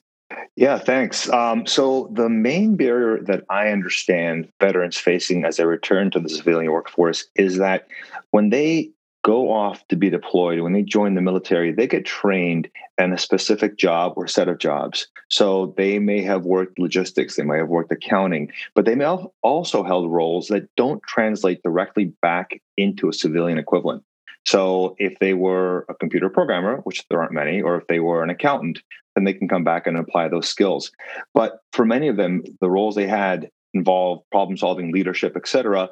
Yeah, 0.56 0.78
thanks. 0.78 1.28
Um, 1.30 1.66
so, 1.66 2.08
the 2.12 2.28
main 2.28 2.76
barrier 2.76 3.22
that 3.24 3.44
I 3.50 3.68
understand 3.68 4.48
veterans 4.60 4.96
facing 4.96 5.44
as 5.44 5.56
they 5.56 5.64
return 5.64 6.10
to 6.12 6.20
the 6.20 6.28
civilian 6.28 6.72
workforce 6.72 7.26
is 7.34 7.58
that 7.58 7.88
when 8.30 8.50
they 8.50 8.90
go 9.24 9.50
off 9.50 9.86
to 9.88 9.96
be 9.96 10.10
deployed, 10.10 10.60
when 10.60 10.74
they 10.74 10.82
join 10.82 11.14
the 11.14 11.20
military, 11.22 11.72
they 11.72 11.86
get 11.86 12.04
trained 12.04 12.68
in 12.98 13.12
a 13.12 13.18
specific 13.18 13.76
job 13.76 14.12
or 14.16 14.28
set 14.28 14.48
of 14.48 14.58
jobs. 14.58 15.08
So 15.30 15.74
they 15.78 15.98
may 15.98 16.20
have 16.22 16.44
worked 16.44 16.78
logistics, 16.78 17.34
they 17.34 17.42
may 17.42 17.56
have 17.56 17.68
worked 17.68 17.90
accounting, 17.90 18.52
but 18.74 18.84
they 18.84 18.94
may 18.94 19.04
have 19.04 19.26
also 19.42 19.82
held 19.82 20.12
roles 20.12 20.48
that 20.48 20.68
don't 20.76 21.02
translate 21.04 21.62
directly 21.62 22.12
back 22.20 22.60
into 22.76 23.08
a 23.08 23.14
civilian 23.14 23.58
equivalent. 23.58 24.04
So 24.46 24.94
if 24.98 25.18
they 25.20 25.32
were 25.32 25.86
a 25.88 25.94
computer 25.94 26.28
programmer, 26.28 26.76
which 26.84 27.02
there 27.08 27.20
aren't 27.20 27.32
many, 27.32 27.62
or 27.62 27.78
if 27.78 27.86
they 27.86 28.00
were 28.00 28.22
an 28.22 28.28
accountant, 28.28 28.82
then 29.14 29.24
they 29.24 29.32
can 29.32 29.48
come 29.48 29.64
back 29.64 29.86
and 29.86 29.96
apply 29.96 30.28
those 30.28 30.48
skills. 30.48 30.92
But 31.32 31.60
for 31.72 31.86
many 31.86 32.08
of 32.08 32.16
them, 32.16 32.42
the 32.60 32.68
roles 32.68 32.94
they 32.94 33.06
had 33.06 33.48
involve 33.74 34.22
problem 34.30 34.56
solving, 34.56 34.92
leadership, 34.92 35.34
et 35.36 35.46
cetera. 35.46 35.88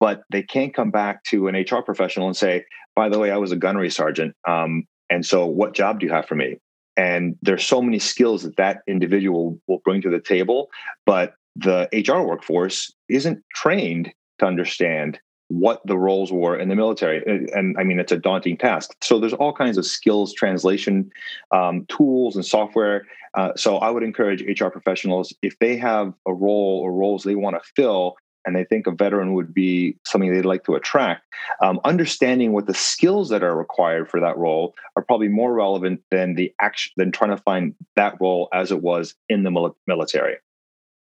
But 0.00 0.22
they 0.30 0.42
can't 0.42 0.74
come 0.74 0.90
back 0.90 1.22
to 1.24 1.48
an 1.48 1.54
HR 1.54 1.82
professional 1.82 2.26
and 2.26 2.36
say, 2.36 2.64
by 2.94 3.08
the 3.08 3.18
way, 3.18 3.30
I 3.30 3.36
was 3.36 3.52
a 3.52 3.56
gunnery 3.56 3.90
sergeant. 3.90 4.34
Um, 4.48 4.84
and 5.10 5.24
so 5.24 5.46
what 5.46 5.74
job 5.74 6.00
do 6.00 6.06
you 6.06 6.12
have 6.12 6.26
for 6.26 6.34
me? 6.34 6.58
And 6.96 7.36
there's 7.42 7.64
so 7.64 7.82
many 7.82 7.98
skills 7.98 8.42
that 8.42 8.56
that 8.56 8.78
individual 8.88 9.60
will 9.66 9.80
bring 9.84 10.00
to 10.02 10.10
the 10.10 10.20
table, 10.20 10.70
but 11.04 11.34
the 11.54 11.88
HR 11.92 12.26
workforce 12.26 12.92
isn't 13.08 13.42
trained 13.54 14.12
to 14.38 14.46
understand 14.46 15.18
what 15.48 15.80
the 15.86 15.96
roles 15.96 16.32
were 16.32 16.58
in 16.58 16.68
the 16.68 16.74
military. 16.74 17.22
And, 17.26 17.48
and, 17.50 17.78
I 17.78 17.84
mean, 17.84 18.00
it's 18.00 18.12
a 18.12 18.16
daunting 18.16 18.56
task. 18.56 18.96
So 19.02 19.18
there's 19.18 19.32
all 19.32 19.52
kinds 19.52 19.78
of 19.78 19.86
skills 19.86 20.34
translation 20.34 21.10
um, 21.52 21.86
tools 21.86 22.36
and 22.36 22.44
software. 22.44 23.06
Uh, 23.34 23.52
so 23.56 23.78
I 23.78 23.90
would 23.90 24.02
encourage 24.02 24.42
HR 24.60 24.68
professionals 24.68 25.32
if 25.42 25.58
they 25.58 25.76
have 25.76 26.14
a 26.26 26.32
role 26.32 26.80
or 26.82 26.92
roles 26.92 27.22
they 27.22 27.36
want 27.36 27.56
to 27.62 27.72
fill. 27.76 28.16
And 28.44 28.54
they 28.54 28.64
think 28.64 28.86
a 28.86 28.92
veteran 28.92 29.34
would 29.34 29.52
be 29.52 29.96
something 30.04 30.32
they'd 30.32 30.44
like 30.44 30.64
to 30.64 30.76
attract. 30.76 31.22
Um, 31.60 31.80
understanding 31.84 32.52
what 32.52 32.66
the 32.66 32.74
skills 32.74 33.28
that 33.30 33.42
are 33.42 33.56
required 33.56 34.08
for 34.08 34.20
that 34.20 34.38
role 34.38 34.76
are 34.94 35.02
probably 35.02 35.26
more 35.26 35.52
relevant 35.52 36.00
than 36.12 36.36
the 36.36 36.54
action 36.60 36.92
than 36.96 37.10
trying 37.10 37.30
to 37.30 37.42
find 37.42 37.74
that 37.96 38.20
role 38.20 38.48
as 38.52 38.70
it 38.70 38.82
was 38.82 39.16
in 39.28 39.42
the 39.42 39.72
military. 39.88 40.36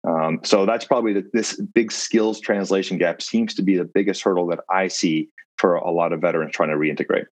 Um, 0.06 0.40
so 0.44 0.66
that's 0.66 0.84
probably 0.84 1.12
the, 1.12 1.28
this 1.32 1.60
big 1.60 1.90
skills 1.90 2.40
translation 2.40 2.96
gap 2.96 3.20
seems 3.20 3.54
to 3.54 3.62
be 3.62 3.76
the 3.76 3.84
biggest 3.84 4.22
hurdle 4.22 4.46
that 4.48 4.60
I 4.70 4.88
see 4.88 5.30
for 5.58 5.74
a 5.74 5.90
lot 5.90 6.12
of 6.12 6.20
veterans 6.20 6.52
trying 6.54 6.68
to 6.68 6.76
reintegrate. 6.76 7.26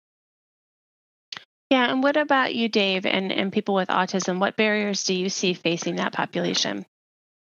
Yeah, 1.70 1.90
and 1.90 2.02
what 2.02 2.16
about 2.16 2.54
you, 2.54 2.68
Dave, 2.68 3.06
and, 3.06 3.32
and 3.32 3.52
people 3.52 3.74
with 3.74 3.88
autism? 3.88 4.38
What 4.38 4.56
barriers 4.56 5.04
do 5.04 5.14
you 5.14 5.28
see 5.28 5.54
facing 5.54 5.96
that 5.96 6.12
population? 6.12 6.84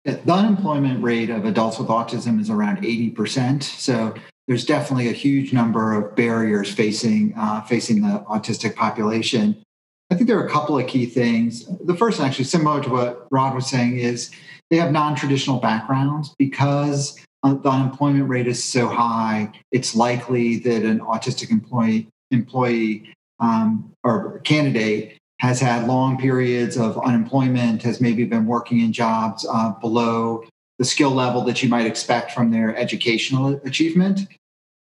The 0.04 0.20
unemployment 0.32 1.04
rate 1.04 1.30
of 1.30 1.46
adults 1.46 1.78
with 1.78 1.88
autism 1.88 2.40
is 2.40 2.50
around 2.50 2.82
80%. 2.82 3.64
So 3.64 4.16
there's 4.48 4.66
definitely 4.66 5.10
a 5.10 5.14
huge 5.14 5.54
number 5.54 5.94
of 5.94 6.16
barriers 6.16 6.72
facing 6.72 7.34
uh, 7.38 7.62
facing 7.62 8.02
the 8.02 8.24
autistic 8.28 8.76
population. 8.76 9.62
I 10.10 10.16
think 10.16 10.28
there 10.28 10.40
are 10.40 10.46
a 10.46 10.50
couple 10.50 10.78
of 10.78 10.88
key 10.88 11.06
things. 11.06 11.66
The 11.86 11.96
first, 11.96 12.20
actually, 12.20 12.46
similar 12.46 12.82
to 12.84 12.90
what 12.90 13.28
Rod 13.32 13.56
was 13.56 13.70
saying, 13.70 14.00
is 14.00 14.32
they 14.72 14.78
have 14.78 14.92
non-traditional 14.92 15.60
backgrounds 15.60 16.34
because 16.40 17.20
uh, 17.44 17.54
the 17.54 17.70
unemployment 17.70 18.30
rate 18.30 18.48
is 18.48 18.64
so 18.64 18.88
high. 18.88 19.52
It's 19.72 19.96
likely 19.96 20.58
that 20.60 20.84
an 20.84 21.02
autistic 21.02 21.52
employee 21.52 22.08
employee 22.32 23.14
um, 23.40 23.92
or 24.04 24.40
candidate 24.40 25.18
has 25.42 25.60
had 25.60 25.88
long 25.88 26.18
periods 26.18 26.78
of 26.78 26.98
unemployment 27.04 27.84
has 27.84 28.00
maybe 28.00 28.24
been 28.24 28.46
working 28.46 28.80
in 28.80 28.94
jobs 28.94 29.46
uh, 29.52 29.72
below 29.72 30.46
the 30.80 30.86
skill 30.86 31.12
level 31.12 31.42
that 31.42 31.62
you 31.62 31.68
might 31.68 31.86
expect 31.86 32.32
from 32.32 32.52
their 32.52 32.76
educational 32.78 33.60
achievement. 33.66 34.22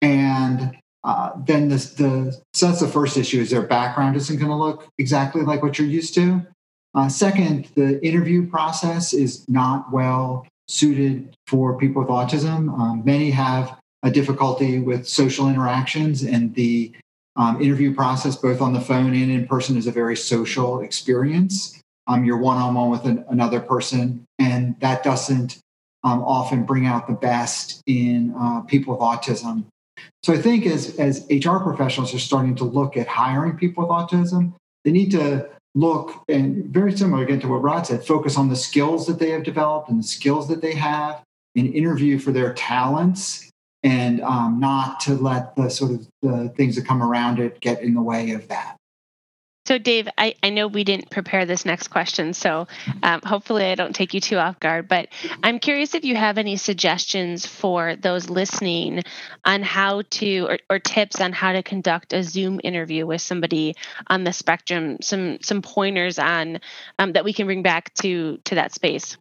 And 0.03 0.77
uh, 1.05 1.33
then 1.47 1.69
this, 1.69 1.95
the 1.95 2.37
so 2.55 2.67
that's 2.67 2.81
the 2.81 2.89
first 2.89 3.17
issue 3.17 3.41
is 3.41 3.51
their 3.51 3.63
background 3.63 4.17
isn't 4.17 4.39
going 4.39 4.51
to 4.51 4.57
look 4.57 4.89
exactly 4.99 5.43
like 5.43 5.63
what 5.63 5.79
you're 5.79 5.87
used 5.87 6.15
to 6.15 6.45
uh, 6.95 7.09
second, 7.09 7.69
the 7.75 8.05
interview 8.05 8.49
process 8.49 9.13
is 9.13 9.49
not 9.49 9.93
well 9.93 10.47
suited 10.69 11.35
for 11.47 11.79
people 11.79 12.03
with 12.03 12.11
autism. 12.11 12.69
Um, 12.79 13.03
many 13.05 13.31
have 13.31 13.79
a 14.03 14.11
difficulty 14.11 14.79
with 14.79 15.07
social 15.09 15.49
interactions, 15.49 16.23
and 16.23 16.55
the 16.55 16.93
um, 17.37 17.61
interview 17.61 17.95
process, 17.95 18.37
both 18.37 18.61
on 18.61 18.73
the 18.73 18.81
phone 18.81 19.15
and 19.15 19.31
in 19.31 19.47
person, 19.47 19.77
is 19.77 19.87
a 19.87 19.93
very 19.93 20.17
social 20.17 20.81
experience. 20.81 21.81
Um, 22.07 22.25
you're 22.25 22.39
one 22.39 22.57
on 22.57 22.75
one 22.75 22.91
with 22.91 23.05
an, 23.05 23.25
another 23.29 23.61
person, 23.61 24.25
and 24.39 24.79
that 24.81 25.03
doesn't 25.03 25.59
um, 26.05 26.23
often 26.23 26.65
bring 26.65 26.87
out 26.87 27.07
the 27.07 27.13
best 27.13 27.83
in 27.87 28.35
uh, 28.39 28.61
people 28.63 28.95
with 28.95 29.03
autism. 29.03 29.67
So 30.23 30.33
I 30.33 30.39
think 30.39 30.65
as, 30.65 30.97
as 30.99 31.27
HR 31.31 31.59
professionals 31.59 32.15
are 32.15 32.19
starting 32.19 32.55
to 32.57 32.65
look 32.65 32.97
at 32.97 33.09
hiring 33.09 33.57
people 33.57 33.85
with 33.85 33.91
autism, 33.91 34.55
they 34.85 34.93
need 34.93 35.11
to 35.11 35.49
look 35.79 36.25
and 36.29 36.65
very 36.67 36.97
similar 36.97 37.23
again 37.23 37.41
to 37.41 37.49
what 37.49 37.63
Rod 37.63 37.87
said, 37.87 38.05
focus 38.05 38.37
on 38.37 38.49
the 38.49 38.57
skills 38.57 39.07
that 39.07 39.19
they 39.19 39.31
have 39.31 39.45
developed 39.45 39.89
and 39.89 39.99
the 39.99 40.07
skills 40.07 40.49
that 40.49 40.61
they 40.61 40.75
have 40.75 41.23
and 41.55 41.73
interview 41.73 42.19
for 42.19 42.33
their 42.33 42.53
talents 42.55 43.51
and 43.85 44.21
um, 44.23 44.59
not 44.59 44.99
to 45.01 45.15
let 45.15 45.55
the 45.55 45.69
sort 45.69 45.93
of 45.93 46.09
the 46.23 46.49
things 46.57 46.75
that 46.75 46.85
come 46.85 47.03
around 47.03 47.39
it 47.39 47.61
get 47.61 47.81
in 47.81 47.95
the 47.95 48.03
way 48.03 48.33
of 48.33 48.49
that. 48.49 48.77
So, 49.69 49.77
Dave, 49.77 50.09
I, 50.17 50.35
I 50.43 50.49
know 50.49 50.67
we 50.67 50.83
didn't 50.83 51.11
prepare 51.11 51.45
this 51.45 51.67
next 51.67 51.89
question, 51.89 52.33
so 52.33 52.67
um, 53.03 53.21
hopefully 53.23 53.67
I 53.67 53.75
don't 53.75 53.95
take 53.95 54.15
you 54.15 54.21
too 54.23 54.39
off 54.39 54.59
guard. 54.61 54.89
But 54.89 55.09
I'm 55.43 55.59
curious 55.59 55.95
if 55.95 56.07
you 56.07 56.17
have 56.17 56.39
any 56.39 56.57
suggestions 56.57 57.45
for 57.45 57.95
those 57.95 58.31
listening 58.31 59.03
on 59.45 59.63
how 59.63 60.05
to, 60.09 60.47
or, 60.47 60.59
or 60.71 60.79
tips 60.79 61.21
on 61.21 61.35
how 61.35 61.53
to 61.53 61.63
conduct 61.63 62.15
a 62.15 62.23
Zoom 62.23 62.63
interview 62.65 63.05
with 63.05 63.21
somebody 63.21 63.77
on 64.07 64.25
the 64.25 64.33
spectrum. 64.33 64.97
Some 65.03 65.37
some 65.43 65.61
pointers 65.61 66.19
on 66.19 66.61
um, 66.99 67.13
that 67.13 67.27
we 67.27 67.35
can 67.35 67.45
bring 67.45 67.63
back 67.63 67.93
to 67.97 68.39
to 68.47 68.55
that 68.55 68.73
space. 68.73 69.19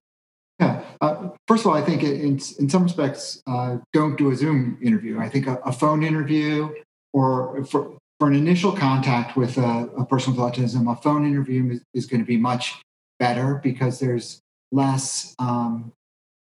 Yeah. 0.61 0.81
Uh, 1.01 1.31
first 1.45 1.65
of 1.65 1.71
all, 1.71 1.75
I 1.75 1.81
think 1.81 2.03
in, 2.03 2.39
in 2.57 2.69
some 2.69 2.83
respects, 2.83 3.43
uh, 3.47 3.79
don't 3.91 4.17
do 4.17 4.31
a 4.31 4.35
Zoom 4.37 4.77
interview. 4.81 5.19
I 5.19 5.27
think 5.27 5.45
a, 5.45 5.55
a 5.65 5.73
phone 5.73 6.03
interview 6.03 6.69
or 7.11 7.65
for, 7.65 7.97
for 8.19 8.27
an 8.27 8.35
initial 8.35 8.71
contact 8.71 9.37
with 9.37 9.57
a, 9.57 9.89
a 9.97 10.05
person 10.05 10.35
with 10.35 10.41
autism, 10.41 10.91
a 10.91 10.95
phone 11.01 11.25
interview 11.25 11.71
is, 11.71 11.81
is, 11.93 12.05
going 12.07 12.21
to 12.21 12.25
be 12.25 12.37
much 12.37 12.75
better 13.19 13.59
because 13.63 13.99
there's 13.99 14.41
less 14.71 15.35
um, 15.39 15.91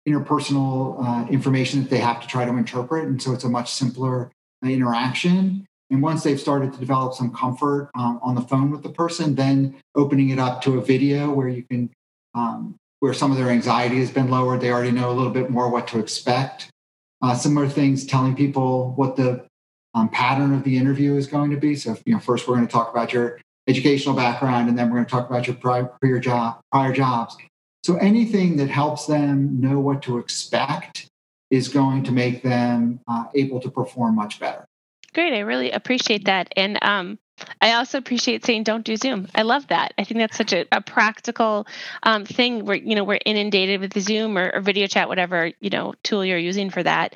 interpersonal 0.08 0.98
uh, 1.00 1.28
information 1.30 1.82
that 1.82 1.90
they 1.90 2.00
have 2.00 2.22
to 2.22 2.28
try 2.28 2.46
to 2.46 2.52
interpret. 2.52 3.06
And 3.06 3.22
so 3.22 3.34
it's 3.34 3.46
a 3.46 3.50
much 3.50 3.72
simpler 3.72 4.32
uh, 4.64 4.70
interaction. 4.70 5.66
And 5.90 6.02
once 6.02 6.24
they've 6.24 6.40
started 6.40 6.74
to 6.74 6.80
develop 6.80 7.14
some 7.14 7.34
comfort 7.34 7.92
um, 7.96 8.20
on 8.22 8.36
the 8.36 8.42
phone 8.42 8.72
with 8.72 8.84
the 8.84 8.90
person, 8.90 9.36
then 9.36 9.76
opening 9.96 10.30
it 10.30 10.40
up 10.40 10.62
to 10.64 10.80
a 10.80 10.82
video 10.82 11.32
where 11.32 11.48
you 11.48 11.64
can, 11.64 11.90
um, 12.34 12.76
where 13.00 13.14
some 13.14 13.32
of 13.32 13.38
their 13.38 13.50
anxiety 13.50 14.00
has 14.00 14.10
been 14.10 14.30
lowered, 14.30 14.60
they 14.60 14.72
already 14.72 14.92
know 14.92 15.12
a 15.12 15.14
little 15.14 15.32
bit 15.32 15.50
more 15.50 15.70
what 15.70 15.88
to 15.90 16.00
expect. 16.00 16.70
Uh, 17.22 17.34
similar 17.34 17.70
things, 17.70 18.06
telling 18.06 18.36
people 18.36 18.94
what 18.96 19.16
the 19.16 19.46
um, 19.94 20.10
pattern 20.10 20.54
of 20.54 20.64
the 20.64 20.78
interview 20.78 21.16
is 21.16 21.28
going 21.28 21.52
to 21.52 21.58
be. 21.58 21.76
So, 21.76 21.98
you 22.06 22.14
know, 22.14 22.20
first 22.20 22.48
we're 22.48 22.56
going 22.56 22.68
to 22.68 22.72
talk 22.72 22.92
about 22.92 23.14
your 23.14 23.40
educational 23.68 24.16
background, 24.16 24.70
and 24.70 24.78
then 24.78 24.90
we're 24.90 24.98
going 24.98 25.06
to 25.06 25.12
talk 25.12 25.30
about 25.30 25.48
your 25.48 25.56
prior 25.56 26.20
job, 26.20 26.60
prior 26.72 26.94
jobs. 26.94 27.38
So, 27.84 27.96
anything 27.98 28.58
that 28.58 28.70
helps 28.70 29.06
them 29.06 29.60
know 29.60 29.80
what 29.80 30.02
to 30.04 30.18
expect 30.18 31.08
is 31.52 31.68
going 31.68 32.04
to 32.04 32.12
make 32.12 32.42
them 32.42 33.00
uh, 33.08 33.26
able 33.36 33.60
to 33.60 33.70
perform 33.70 34.16
much 34.16 34.40
better. 34.40 34.66
Great, 35.14 35.34
I 35.34 35.42
really 35.42 35.72
appreciate 35.72 36.26
that, 36.26 36.52
and 36.56 36.80
um, 36.82 37.20
I 37.62 37.74
also 37.74 37.98
appreciate 37.98 38.46
saying 38.46 38.64
don't 38.64 38.86
do 38.86 38.96
Zoom. 38.96 39.28
I 39.34 39.42
love 39.42 39.68
that. 39.68 39.94
I 39.98 40.04
think 40.04 40.20
that's 40.20 40.38
such 40.38 40.54
a, 40.54 40.66
a 40.72 40.82
practical 40.82 41.66
um, 42.04 42.26
thing 42.26 42.66
where 42.66 42.76
you 42.76 42.96
know 42.96 43.04
we're 43.04 43.20
inundated 43.26 43.82
with 43.82 43.98
Zoom 44.00 44.38
or, 44.38 44.52
or, 44.54 44.62
video 44.62 44.88
chat, 44.88 45.08
whatever 45.08 45.52
you 45.60 45.70
know 45.70 45.94
tool 46.04 46.24
you're 46.24 46.38
using 46.38 46.70
for 46.70 46.84
that. 46.84 47.16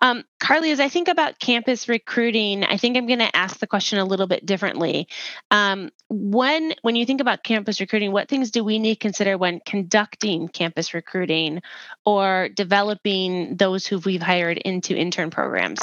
Um, 0.00 0.24
Carly, 0.40 0.70
as 0.70 0.80
I 0.80 0.88
think 0.88 1.08
about 1.08 1.38
campus 1.38 1.88
recruiting, 1.88 2.64
I 2.64 2.76
think 2.76 2.96
I'm 2.96 3.06
going 3.06 3.18
to 3.18 3.36
ask 3.36 3.58
the 3.58 3.66
question 3.66 3.98
a 3.98 4.04
little 4.04 4.26
bit 4.26 4.46
differently. 4.46 5.08
Um, 5.50 5.90
when 6.08 6.74
when 6.82 6.96
you 6.96 7.04
think 7.04 7.20
about 7.20 7.42
campus 7.42 7.80
recruiting, 7.80 8.12
what 8.12 8.28
things 8.28 8.50
do 8.50 8.64
we 8.64 8.78
need 8.78 8.94
to 8.94 9.00
consider 9.00 9.36
when 9.36 9.60
conducting 9.60 10.48
campus 10.48 10.94
recruiting 10.94 11.60
or 12.06 12.48
developing 12.48 13.56
those 13.56 13.86
who 13.86 13.98
we've 13.98 14.22
hired 14.22 14.58
into 14.58 14.96
intern 14.96 15.30
programs? 15.30 15.80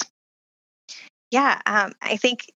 Yeah, 1.31 1.59
um, 1.65 1.91
I 2.01 2.17
think 2.17 2.51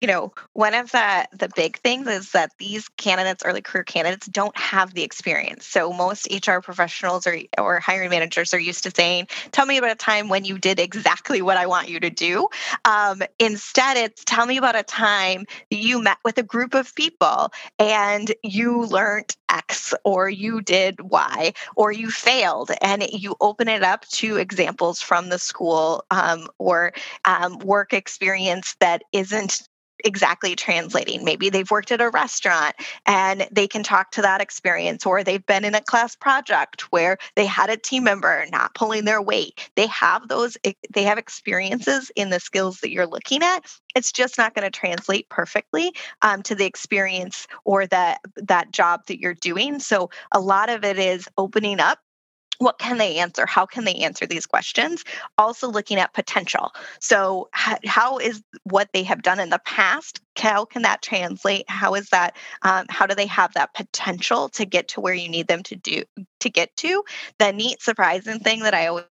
you 0.00 0.06
know, 0.06 0.32
one 0.52 0.74
of 0.74 0.92
the 0.92 1.28
the 1.32 1.48
big 1.56 1.78
things 1.78 2.06
is 2.06 2.30
that 2.32 2.52
these 2.58 2.88
candidates, 2.90 3.42
early 3.44 3.60
career 3.60 3.82
candidates, 3.82 4.26
don't 4.26 4.56
have 4.56 4.94
the 4.94 5.02
experience. 5.02 5.66
So 5.66 5.92
most 5.92 6.28
HR 6.30 6.60
professionals 6.60 7.26
or 7.26 7.38
or 7.58 7.80
hiring 7.80 8.10
managers 8.10 8.54
are 8.54 8.60
used 8.60 8.84
to 8.84 8.92
saying, 8.92 9.26
"Tell 9.50 9.66
me 9.66 9.76
about 9.76 9.90
a 9.90 9.96
time 9.96 10.28
when 10.28 10.44
you 10.44 10.58
did 10.58 10.78
exactly 10.78 11.42
what 11.42 11.56
I 11.56 11.66
want 11.66 11.88
you 11.88 11.98
to 12.00 12.10
do." 12.10 12.48
Um, 12.84 13.22
instead, 13.40 13.96
it's 13.96 14.24
tell 14.24 14.46
me 14.46 14.56
about 14.56 14.76
a 14.76 14.84
time 14.84 15.46
you 15.70 16.00
met 16.00 16.18
with 16.24 16.38
a 16.38 16.44
group 16.44 16.74
of 16.74 16.94
people 16.94 17.52
and 17.80 18.32
you 18.44 18.84
learned 18.84 19.36
X 19.48 19.94
or 20.04 20.28
you 20.28 20.60
did 20.60 21.00
Y 21.00 21.52
or 21.74 21.90
you 21.90 22.10
failed, 22.10 22.70
and 22.82 23.02
you 23.10 23.34
open 23.40 23.66
it 23.68 23.82
up 23.82 24.06
to 24.08 24.36
examples 24.36 25.00
from 25.00 25.28
the 25.28 25.38
school 25.38 26.04
um, 26.12 26.46
or 26.58 26.92
um, 27.24 27.58
work 27.58 27.92
experience 27.92 28.76
that 28.80 29.02
isn't 29.12 29.67
exactly 30.04 30.54
translating. 30.56 31.24
Maybe 31.24 31.50
they've 31.50 31.70
worked 31.70 31.92
at 31.92 32.00
a 32.00 32.10
restaurant 32.10 32.74
and 33.06 33.46
they 33.50 33.66
can 33.66 33.82
talk 33.82 34.12
to 34.12 34.22
that 34.22 34.40
experience, 34.40 35.06
or 35.06 35.22
they've 35.22 35.44
been 35.44 35.64
in 35.64 35.74
a 35.74 35.80
class 35.80 36.14
project 36.14 36.82
where 36.92 37.18
they 37.36 37.46
had 37.46 37.70
a 37.70 37.76
team 37.76 38.04
member 38.04 38.46
not 38.50 38.74
pulling 38.74 39.04
their 39.04 39.22
weight. 39.22 39.70
They 39.76 39.86
have 39.86 40.28
those, 40.28 40.56
they 40.92 41.02
have 41.02 41.18
experiences 41.18 42.10
in 42.16 42.30
the 42.30 42.40
skills 42.40 42.80
that 42.80 42.90
you're 42.90 43.06
looking 43.06 43.42
at. 43.42 43.60
It's 43.94 44.12
just 44.12 44.38
not 44.38 44.54
going 44.54 44.70
to 44.70 44.70
translate 44.70 45.28
perfectly 45.28 45.92
um, 46.22 46.42
to 46.42 46.54
the 46.54 46.66
experience 46.66 47.46
or 47.64 47.86
that 47.86 48.20
that 48.36 48.70
job 48.70 49.06
that 49.06 49.18
you're 49.18 49.34
doing. 49.34 49.80
So 49.80 50.10
a 50.32 50.40
lot 50.40 50.70
of 50.70 50.84
it 50.84 50.98
is 50.98 51.28
opening 51.36 51.80
up 51.80 51.98
what 52.58 52.78
can 52.78 52.98
they 52.98 53.18
answer? 53.18 53.46
How 53.46 53.66
can 53.66 53.84
they 53.84 53.94
answer 53.96 54.26
these 54.26 54.46
questions? 54.46 55.04
Also 55.36 55.68
looking 55.68 55.98
at 55.98 56.12
potential. 56.12 56.72
So 57.00 57.48
how 57.52 58.18
is 58.18 58.42
what 58.64 58.88
they 58.92 59.04
have 59.04 59.22
done 59.22 59.40
in 59.40 59.50
the 59.50 59.60
past 59.64 60.20
how 60.38 60.64
can 60.64 60.82
that 60.82 61.02
translate? 61.02 61.68
How 61.68 61.94
is 61.94 62.10
that 62.10 62.36
um, 62.62 62.86
how 62.88 63.06
do 63.06 63.14
they 63.14 63.26
have 63.26 63.54
that 63.54 63.74
potential 63.74 64.48
to 64.50 64.64
get 64.64 64.88
to 64.88 65.00
where 65.00 65.14
you 65.14 65.28
need 65.28 65.48
them 65.48 65.62
to 65.64 65.76
do 65.76 66.04
to 66.40 66.50
get 66.50 66.74
to? 66.76 67.04
The 67.38 67.52
neat 67.52 67.82
surprising 67.82 68.38
thing 68.38 68.60
that 68.60 68.74
i 68.74 68.86
always 68.86 69.04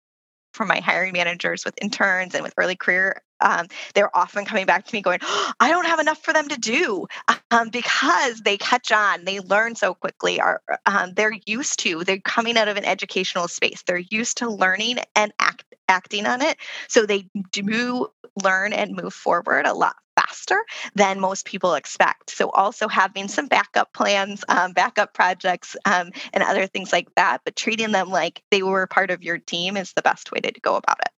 from 0.52 0.68
my 0.68 0.78
hiring 0.78 1.12
managers 1.12 1.64
with 1.64 1.74
interns 1.82 2.34
and 2.34 2.44
with 2.44 2.54
early 2.56 2.76
career 2.76 3.22
um, 3.40 3.66
they're 3.94 4.14
often 4.16 4.44
coming 4.44 4.66
back 4.66 4.86
to 4.86 4.94
me 4.94 5.02
going, 5.02 5.18
oh, 5.22 5.52
I 5.60 5.70
don't 5.70 5.86
have 5.86 6.00
enough 6.00 6.22
for 6.22 6.32
them 6.32 6.48
to 6.48 6.58
do 6.58 7.06
um, 7.50 7.68
because 7.70 8.40
they 8.40 8.56
catch 8.56 8.92
on, 8.92 9.24
they 9.24 9.40
learn 9.40 9.74
so 9.74 9.94
quickly. 9.94 10.40
Um, 10.86 11.12
they're 11.14 11.36
used 11.46 11.78
to? 11.80 12.04
They're 12.04 12.20
coming 12.20 12.56
out 12.56 12.68
of 12.68 12.76
an 12.76 12.84
educational 12.84 13.48
space. 13.48 13.82
They're 13.86 14.02
used 14.10 14.38
to 14.38 14.50
learning 14.50 14.98
and 15.14 15.32
act, 15.38 15.64
acting 15.88 16.26
on 16.26 16.42
it, 16.42 16.56
so 16.88 17.06
they 17.06 17.28
do 17.52 18.08
learn 18.42 18.72
and 18.72 18.96
move 18.96 19.14
forward 19.14 19.66
a 19.66 19.74
lot 19.74 19.96
faster 20.16 20.56
than 20.94 21.20
most 21.20 21.44
people 21.44 21.74
expect. 21.74 22.30
So, 22.30 22.50
also 22.50 22.88
having 22.88 23.28
some 23.28 23.46
backup 23.48 23.92
plans, 23.92 24.44
um, 24.48 24.72
backup 24.72 25.12
projects, 25.14 25.76
um, 25.84 26.10
and 26.32 26.42
other 26.42 26.66
things 26.66 26.92
like 26.92 27.08
that, 27.16 27.42
but 27.44 27.56
treating 27.56 27.92
them 27.92 28.10
like 28.10 28.42
they 28.50 28.62
were 28.62 28.86
part 28.86 29.10
of 29.10 29.22
your 29.22 29.38
team 29.38 29.76
is 29.76 29.92
the 29.92 30.02
best 30.02 30.32
way 30.32 30.40
to 30.40 30.60
go 30.60 30.76
about 30.76 30.98
it. 31.00 31.13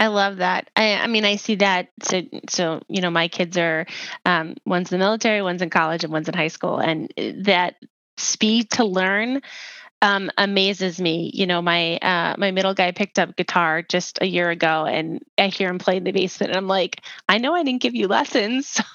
I 0.00 0.08
love 0.08 0.38
that. 0.38 0.70
I, 0.76 0.94
I 0.94 1.08
mean, 1.08 1.26
I 1.26 1.36
see 1.36 1.56
that. 1.56 1.90
So, 2.02 2.22
so 2.48 2.82
you 2.88 3.02
know, 3.02 3.10
my 3.10 3.28
kids 3.28 3.58
are 3.58 3.86
um, 4.26 4.56
one's 4.66 4.92
in 4.92 4.98
the 4.98 5.04
military, 5.04 5.42
one's 5.42 5.62
in 5.62 5.70
college, 5.70 6.04
and 6.04 6.12
one's 6.12 6.28
in 6.28 6.34
high 6.34 6.48
school, 6.48 6.78
and 6.78 7.12
eh, 7.18 7.34
that 7.44 7.76
speed 8.16 8.70
to 8.72 8.84
learn 8.86 9.42
um, 10.02 10.30
amazes 10.38 11.00
me. 11.00 11.30
You 11.34 11.46
know, 11.46 11.60
my 11.60 11.96
uh, 11.98 12.34
my 12.38 12.50
middle 12.50 12.74
guy 12.74 12.90
picked 12.92 13.18
up 13.18 13.36
guitar 13.36 13.82
just 13.82 14.18
a 14.20 14.26
year 14.26 14.50
ago, 14.50 14.86
and 14.86 15.22
I 15.36 15.48
hear 15.48 15.68
him 15.68 15.78
play 15.78 15.98
in 15.98 16.04
the 16.04 16.12
basement, 16.12 16.50
and 16.50 16.56
I'm 16.56 16.68
like, 16.68 17.02
I 17.28 17.38
know 17.38 17.54
I 17.54 17.62
didn't 17.62 17.82
give 17.82 17.94
you 17.94 18.08
lessons. 18.08 18.80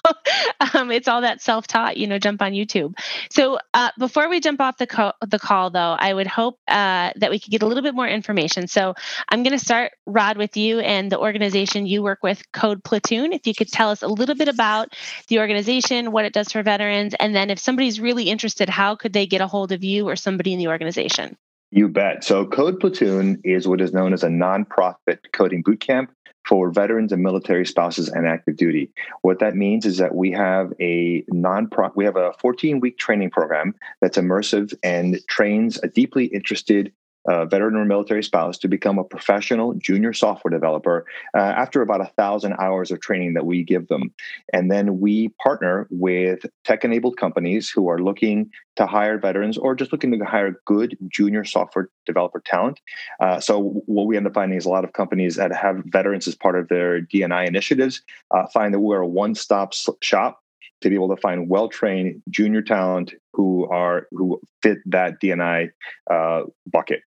So 0.65 0.79
um, 0.79 0.91
it's 0.91 1.07
all 1.07 1.21
that 1.21 1.41
self 1.41 1.67
taught. 1.67 1.97
You 1.97 2.07
know, 2.07 2.19
jump 2.19 2.41
on 2.41 2.51
YouTube. 2.51 2.97
So 3.29 3.59
uh, 3.73 3.91
before 3.97 4.29
we 4.29 4.39
jump 4.39 4.61
off 4.61 4.77
the 4.77 4.87
co- 4.87 5.13
the 5.25 5.39
call, 5.39 5.69
though, 5.69 5.95
I 5.97 6.13
would 6.13 6.27
hope 6.27 6.59
uh, 6.67 7.11
that 7.15 7.29
we 7.29 7.39
could 7.39 7.51
get 7.51 7.61
a 7.61 7.65
little 7.65 7.83
bit 7.83 7.95
more 7.95 8.07
information. 8.07 8.67
So 8.67 8.95
I'm 9.29 9.43
going 9.43 9.57
to 9.57 9.63
start 9.63 9.93
Rod 10.05 10.37
with 10.37 10.57
you 10.57 10.79
and 10.79 11.11
the 11.11 11.19
organization 11.19 11.85
you 11.85 12.03
work 12.03 12.23
with, 12.23 12.51
Code 12.51 12.83
Platoon. 12.83 13.33
If 13.33 13.47
you 13.47 13.53
could 13.53 13.69
tell 13.69 13.89
us 13.89 14.01
a 14.01 14.07
little 14.07 14.35
bit 14.35 14.47
about 14.47 14.93
the 15.27 15.39
organization, 15.39 16.11
what 16.11 16.25
it 16.25 16.33
does 16.33 16.51
for 16.51 16.63
veterans, 16.63 17.13
and 17.19 17.35
then 17.35 17.49
if 17.49 17.59
somebody's 17.59 17.99
really 17.99 18.25
interested, 18.29 18.69
how 18.69 18.95
could 18.95 19.13
they 19.13 19.25
get 19.25 19.41
a 19.41 19.47
hold 19.47 19.71
of 19.71 19.83
you 19.83 20.07
or 20.07 20.15
somebody 20.15 20.53
in 20.53 20.59
the 20.59 20.67
organization? 20.67 20.94
Organization? 20.95 21.37
You 21.71 21.89
bet. 21.89 22.23
So, 22.23 22.45
Code 22.45 22.79
Platoon 22.79 23.41
is 23.43 23.67
what 23.67 23.81
is 23.81 23.93
known 23.93 24.13
as 24.13 24.23
a 24.23 24.27
nonprofit 24.27 25.19
coding 25.33 25.63
bootcamp 25.63 26.07
for 26.47 26.69
veterans 26.69 27.11
and 27.11 27.23
military 27.23 27.65
spouses 27.65 28.07
and 28.07 28.27
active 28.27 28.55
duty. 28.55 28.91
What 29.23 29.39
that 29.39 29.55
means 29.55 29.85
is 29.85 29.97
that 29.97 30.13
we 30.13 30.31
have 30.31 30.71
a 30.79 31.25
non-profit, 31.29 31.97
we 31.97 32.05
have 32.05 32.17
a 32.17 32.33
14 32.39 32.79
week 32.79 32.97
training 32.99 33.31
program 33.31 33.73
that's 33.99 34.17
immersive 34.17 34.73
and 34.83 35.19
trains 35.27 35.79
a 35.81 35.87
deeply 35.87 36.25
interested 36.25 36.93
uh, 37.27 37.45
veteran 37.45 37.75
or 37.75 37.85
military 37.85 38.23
spouse 38.23 38.57
to 38.59 38.67
become 38.67 38.99
a 38.99 39.03
professional 39.03 39.73
junior 39.75 40.13
software 40.13 40.51
developer 40.51 41.05
uh, 41.35 41.39
after 41.39 41.81
about 41.81 42.01
a 42.01 42.11
thousand 42.17 42.53
hours 42.59 42.91
of 42.91 42.99
training 42.99 43.33
that 43.33 43.45
we 43.45 43.63
give 43.63 43.87
them. 43.87 44.13
And 44.53 44.71
then 44.71 44.99
we 44.99 45.29
partner 45.41 45.87
with 45.89 46.45
tech 46.63 46.83
enabled 46.83 47.17
companies 47.17 47.69
who 47.69 47.89
are 47.89 47.99
looking 47.99 48.49
to 48.75 48.85
hire 48.85 49.17
veterans 49.17 49.57
or 49.57 49.75
just 49.75 49.91
looking 49.91 50.17
to 50.17 50.25
hire 50.25 50.59
good 50.65 50.97
junior 51.07 51.43
software 51.45 51.89
developer 52.05 52.41
talent. 52.45 52.79
Uh, 53.19 53.39
so, 53.39 53.81
what 53.85 54.05
we 54.05 54.17
end 54.17 54.27
up 54.27 54.33
finding 54.33 54.57
is 54.57 54.65
a 54.65 54.69
lot 54.69 54.83
of 54.83 54.93
companies 54.93 55.35
that 55.35 55.55
have 55.55 55.81
veterans 55.85 56.27
as 56.27 56.35
part 56.35 56.57
of 56.57 56.67
their 56.67 57.01
DNI 57.01 57.47
initiatives 57.47 58.01
uh, 58.31 58.45
find 58.53 58.73
that 58.73 58.79
we're 58.79 59.01
a 59.01 59.07
one 59.07 59.35
stop 59.35 59.73
shop 60.01 60.41
to 60.81 60.89
be 60.89 60.95
able 60.95 61.13
to 61.13 61.21
find 61.21 61.49
well-trained 61.49 62.21
junior 62.29 62.61
talent 62.61 63.13
who 63.33 63.67
are 63.69 64.07
who 64.11 64.39
fit 64.61 64.77
that 64.85 65.19
DNI 65.21 65.69
uh, 66.11 66.43
bucket. 66.71 67.01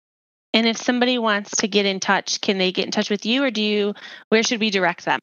And 0.55 0.65
if 0.65 0.77
somebody 0.77 1.19
wants 1.19 1.51
to 1.57 1.67
get 1.67 1.85
in 1.85 1.99
touch, 1.99 2.39
can 2.39 2.57
they 2.57 2.71
get 2.71 2.85
in 2.85 2.91
touch 2.91 3.09
with 3.09 3.25
you 3.25 3.43
or 3.43 3.51
do 3.51 3.61
you, 3.61 3.93
where 4.29 4.41
should 4.41 4.61
we 4.61 4.69
direct 4.69 5.03
them? 5.03 5.19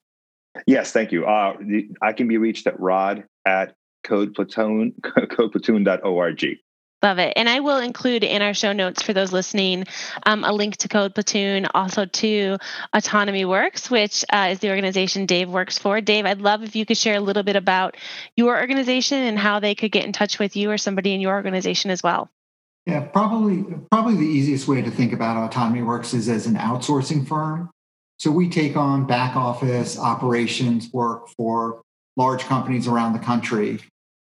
Yes, 0.67 0.93
thank 0.93 1.11
you. 1.11 1.25
Uh, 1.25 1.57
the, 1.59 1.89
I 2.03 2.13
can 2.13 2.29
be 2.29 2.37
reached 2.37 2.67
at 2.67 2.79
rod 2.79 3.25
at 3.47 3.75
codeplatoon, 4.05 5.01
codeplatoon.org. 5.01 6.59
Love 7.03 7.19
it. 7.19 7.33
And 7.35 7.49
I 7.49 7.61
will 7.61 7.79
include 7.79 8.25
in 8.25 8.43
our 8.43 8.53
show 8.53 8.73
notes 8.73 9.03
for 9.03 9.15
those 9.15 9.33
listening 9.33 9.87
um, 10.25 10.45
a 10.45 10.53
link 10.53 10.77
to 10.79 10.89
Code 10.89 11.15
Platoon, 11.15 11.67
also 11.75 12.05
to 12.05 12.59
Autonomy 12.93 13.47
Works, 13.47 13.91
which 13.91 14.27
uh, 14.31 14.51
is 14.53 14.59
the 14.59 14.69
organization 14.69 15.25
Dave 15.25 15.49
works 15.49 15.79
for. 15.79 16.03
Dave, 16.03 16.27
I'd 16.27 16.43
love 16.43 16.63
if 16.63 16.77
you 16.77 16.85
could 16.85 16.99
share 16.99 17.17
a 17.17 17.21
little 17.21 17.43
bit 17.43 17.57
about 17.57 17.97
your 18.37 18.61
organization 18.61 19.19
and 19.19 19.39
how 19.39 19.61
they 19.61 19.75
could 19.75 19.91
get 19.91 20.05
in 20.05 20.13
touch 20.13 20.39
with 20.39 20.57
you 20.57 20.71
or 20.71 20.77
somebody 20.77 21.15
in 21.15 21.23
your 21.23 21.33
organization 21.33 21.91
as 21.91 22.03
well. 22.03 22.31
Yeah, 22.87 23.01
probably 23.01 23.65
probably 23.91 24.17
the 24.17 24.27
easiest 24.27 24.67
way 24.67 24.83
to 24.83 24.91
think 24.91 25.13
about 25.13 25.37
Autonomy 25.37 25.83
Works 25.83 26.15
is 26.15 26.29
as 26.29 26.47
an 26.47 26.57
outsourcing 26.57 27.27
firm. 27.27 27.71
So 28.19 28.31
we 28.31 28.49
take 28.49 28.77
on 28.77 29.07
back 29.07 29.37
office 29.37 29.99
operations 29.99 30.91
work 30.93 31.29
for 31.37 31.83
large 32.17 32.45
companies 32.45 32.89
around 32.89 33.13
the 33.13 33.19
country. 33.19 33.81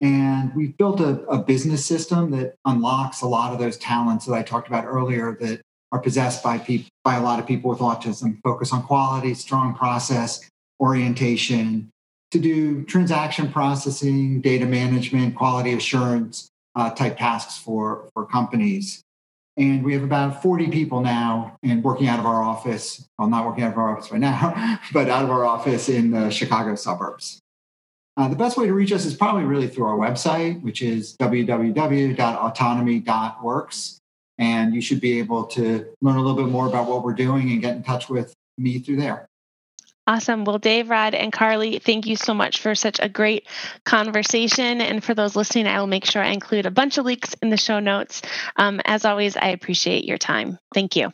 And 0.02 0.54
we've 0.56 0.76
built 0.78 1.00
a, 1.00 1.22
a 1.28 1.42
business 1.42 1.86
system 1.86 2.32
that 2.32 2.56
unlocks 2.66 3.22
a 3.22 3.28
lot 3.28 3.54
of 3.54 3.60
those 3.60 3.78
talents 3.78 4.26
that 4.26 4.34
I 4.34 4.44
talked 4.44 4.68
about 4.68 4.86
earlier 4.86 5.38
that 5.42 5.62
are 5.92 6.00
possessed 6.00 6.44
by 6.44 6.58
people 6.58 6.90
by 7.04 7.16
a 7.16 7.24
lot 7.24 7.40
of 7.40 7.48
people 7.48 7.70
with 7.70 7.80
autism. 7.80 8.40
Focus 8.44 8.72
on 8.72 8.84
quality, 8.84 9.34
strong 9.34 9.76
process 9.76 10.50
orientation, 10.80 11.90
to 12.32 12.40
do 12.40 12.84
transaction 12.84 13.52
processing, 13.52 14.42
data 14.42 14.66
management, 14.66 15.36
quality 15.36 15.74
assurance, 15.74 16.50
uh, 16.76 16.92
type 16.92 17.18
tasks 17.18 17.58
for, 17.58 18.10
for 18.14 18.26
companies. 18.26 19.04
And 19.56 19.84
we 19.84 19.94
have 19.94 20.04
about 20.04 20.42
40 20.42 20.70
people 20.70 21.02
now 21.02 21.58
and 21.62 21.84
working 21.84 22.08
out 22.08 22.18
of 22.20 22.26
our 22.26 22.42
office, 22.42 23.08
well, 23.20 23.28
not 23.28 23.46
working 23.46 23.64
out 23.64 23.74
of 23.74 23.78
our 23.78 23.96
office 23.96 24.12
right 24.12 24.20
now, 24.20 24.80
but 24.94 25.10
out 25.10 25.24
of 25.24 25.30
our 25.30 25.46
office 25.46 25.90
in 25.90 26.10
the 26.12 26.32
Chicago 26.32 26.74
suburbs. 26.76 27.40
Uh, 28.16 28.28
the 28.28 28.36
best 28.36 28.58
way 28.58 28.68
to 28.68 28.74
reach 28.74 28.92
us 28.92 29.06
is 29.06 29.16
probably 29.16 29.44
really 29.44 29.68
through 29.68 29.86
our 29.86 29.98
website, 29.98 30.62
which 30.62 30.82
is 30.82 31.16
www.autonomy.works. 31.18 34.00
And 34.40 34.74
you 34.74 34.82
should 34.82 35.00
be 35.00 35.20
able 35.20 35.44
to 35.46 35.86
learn 36.02 36.18
a 36.18 36.22
little 36.22 36.36
bit 36.36 36.48
more 36.52 36.68
about 36.68 36.88
what 36.88 37.04
we're 37.04 37.14
doing 37.14 37.52
and 37.52 37.62
get 37.62 37.76
in 37.76 37.84
touch 37.84 38.10
with 38.10 38.34
me 38.58 38.80
through 38.80 38.98
there. 38.98 39.28
Awesome. 40.06 40.44
Well, 40.44 40.58
Dave, 40.60 40.90
Rod, 40.90 41.16
and 41.16 41.32
Carly, 41.32 41.80
thank 41.80 42.08
you 42.08 42.18
so 42.18 42.34
much 42.34 42.60
for 42.60 42.76
such 42.76 43.00
a 43.02 43.08
great 43.08 43.48
conversation. 43.86 44.82
And 44.82 45.02
for 45.02 45.14
those 45.14 45.36
listening, 45.36 45.66
I 45.66 45.80
will 45.80 45.88
make 45.88 46.04
sure 46.06 46.22
I 46.22 46.32
include 46.32 46.66
a 46.66 46.72
bunch 46.72 46.98
of 46.98 47.06
links 47.06 47.36
in 47.42 47.50
the 47.50 47.58
show 47.58 47.80
notes. 47.80 48.22
Um, 48.58 48.82
as 48.84 49.06
always, 49.06 49.38
I 49.38 49.48
appreciate 49.48 50.04
your 50.04 50.18
time. 50.18 50.60
Thank 50.74 50.98
you. 50.98 51.14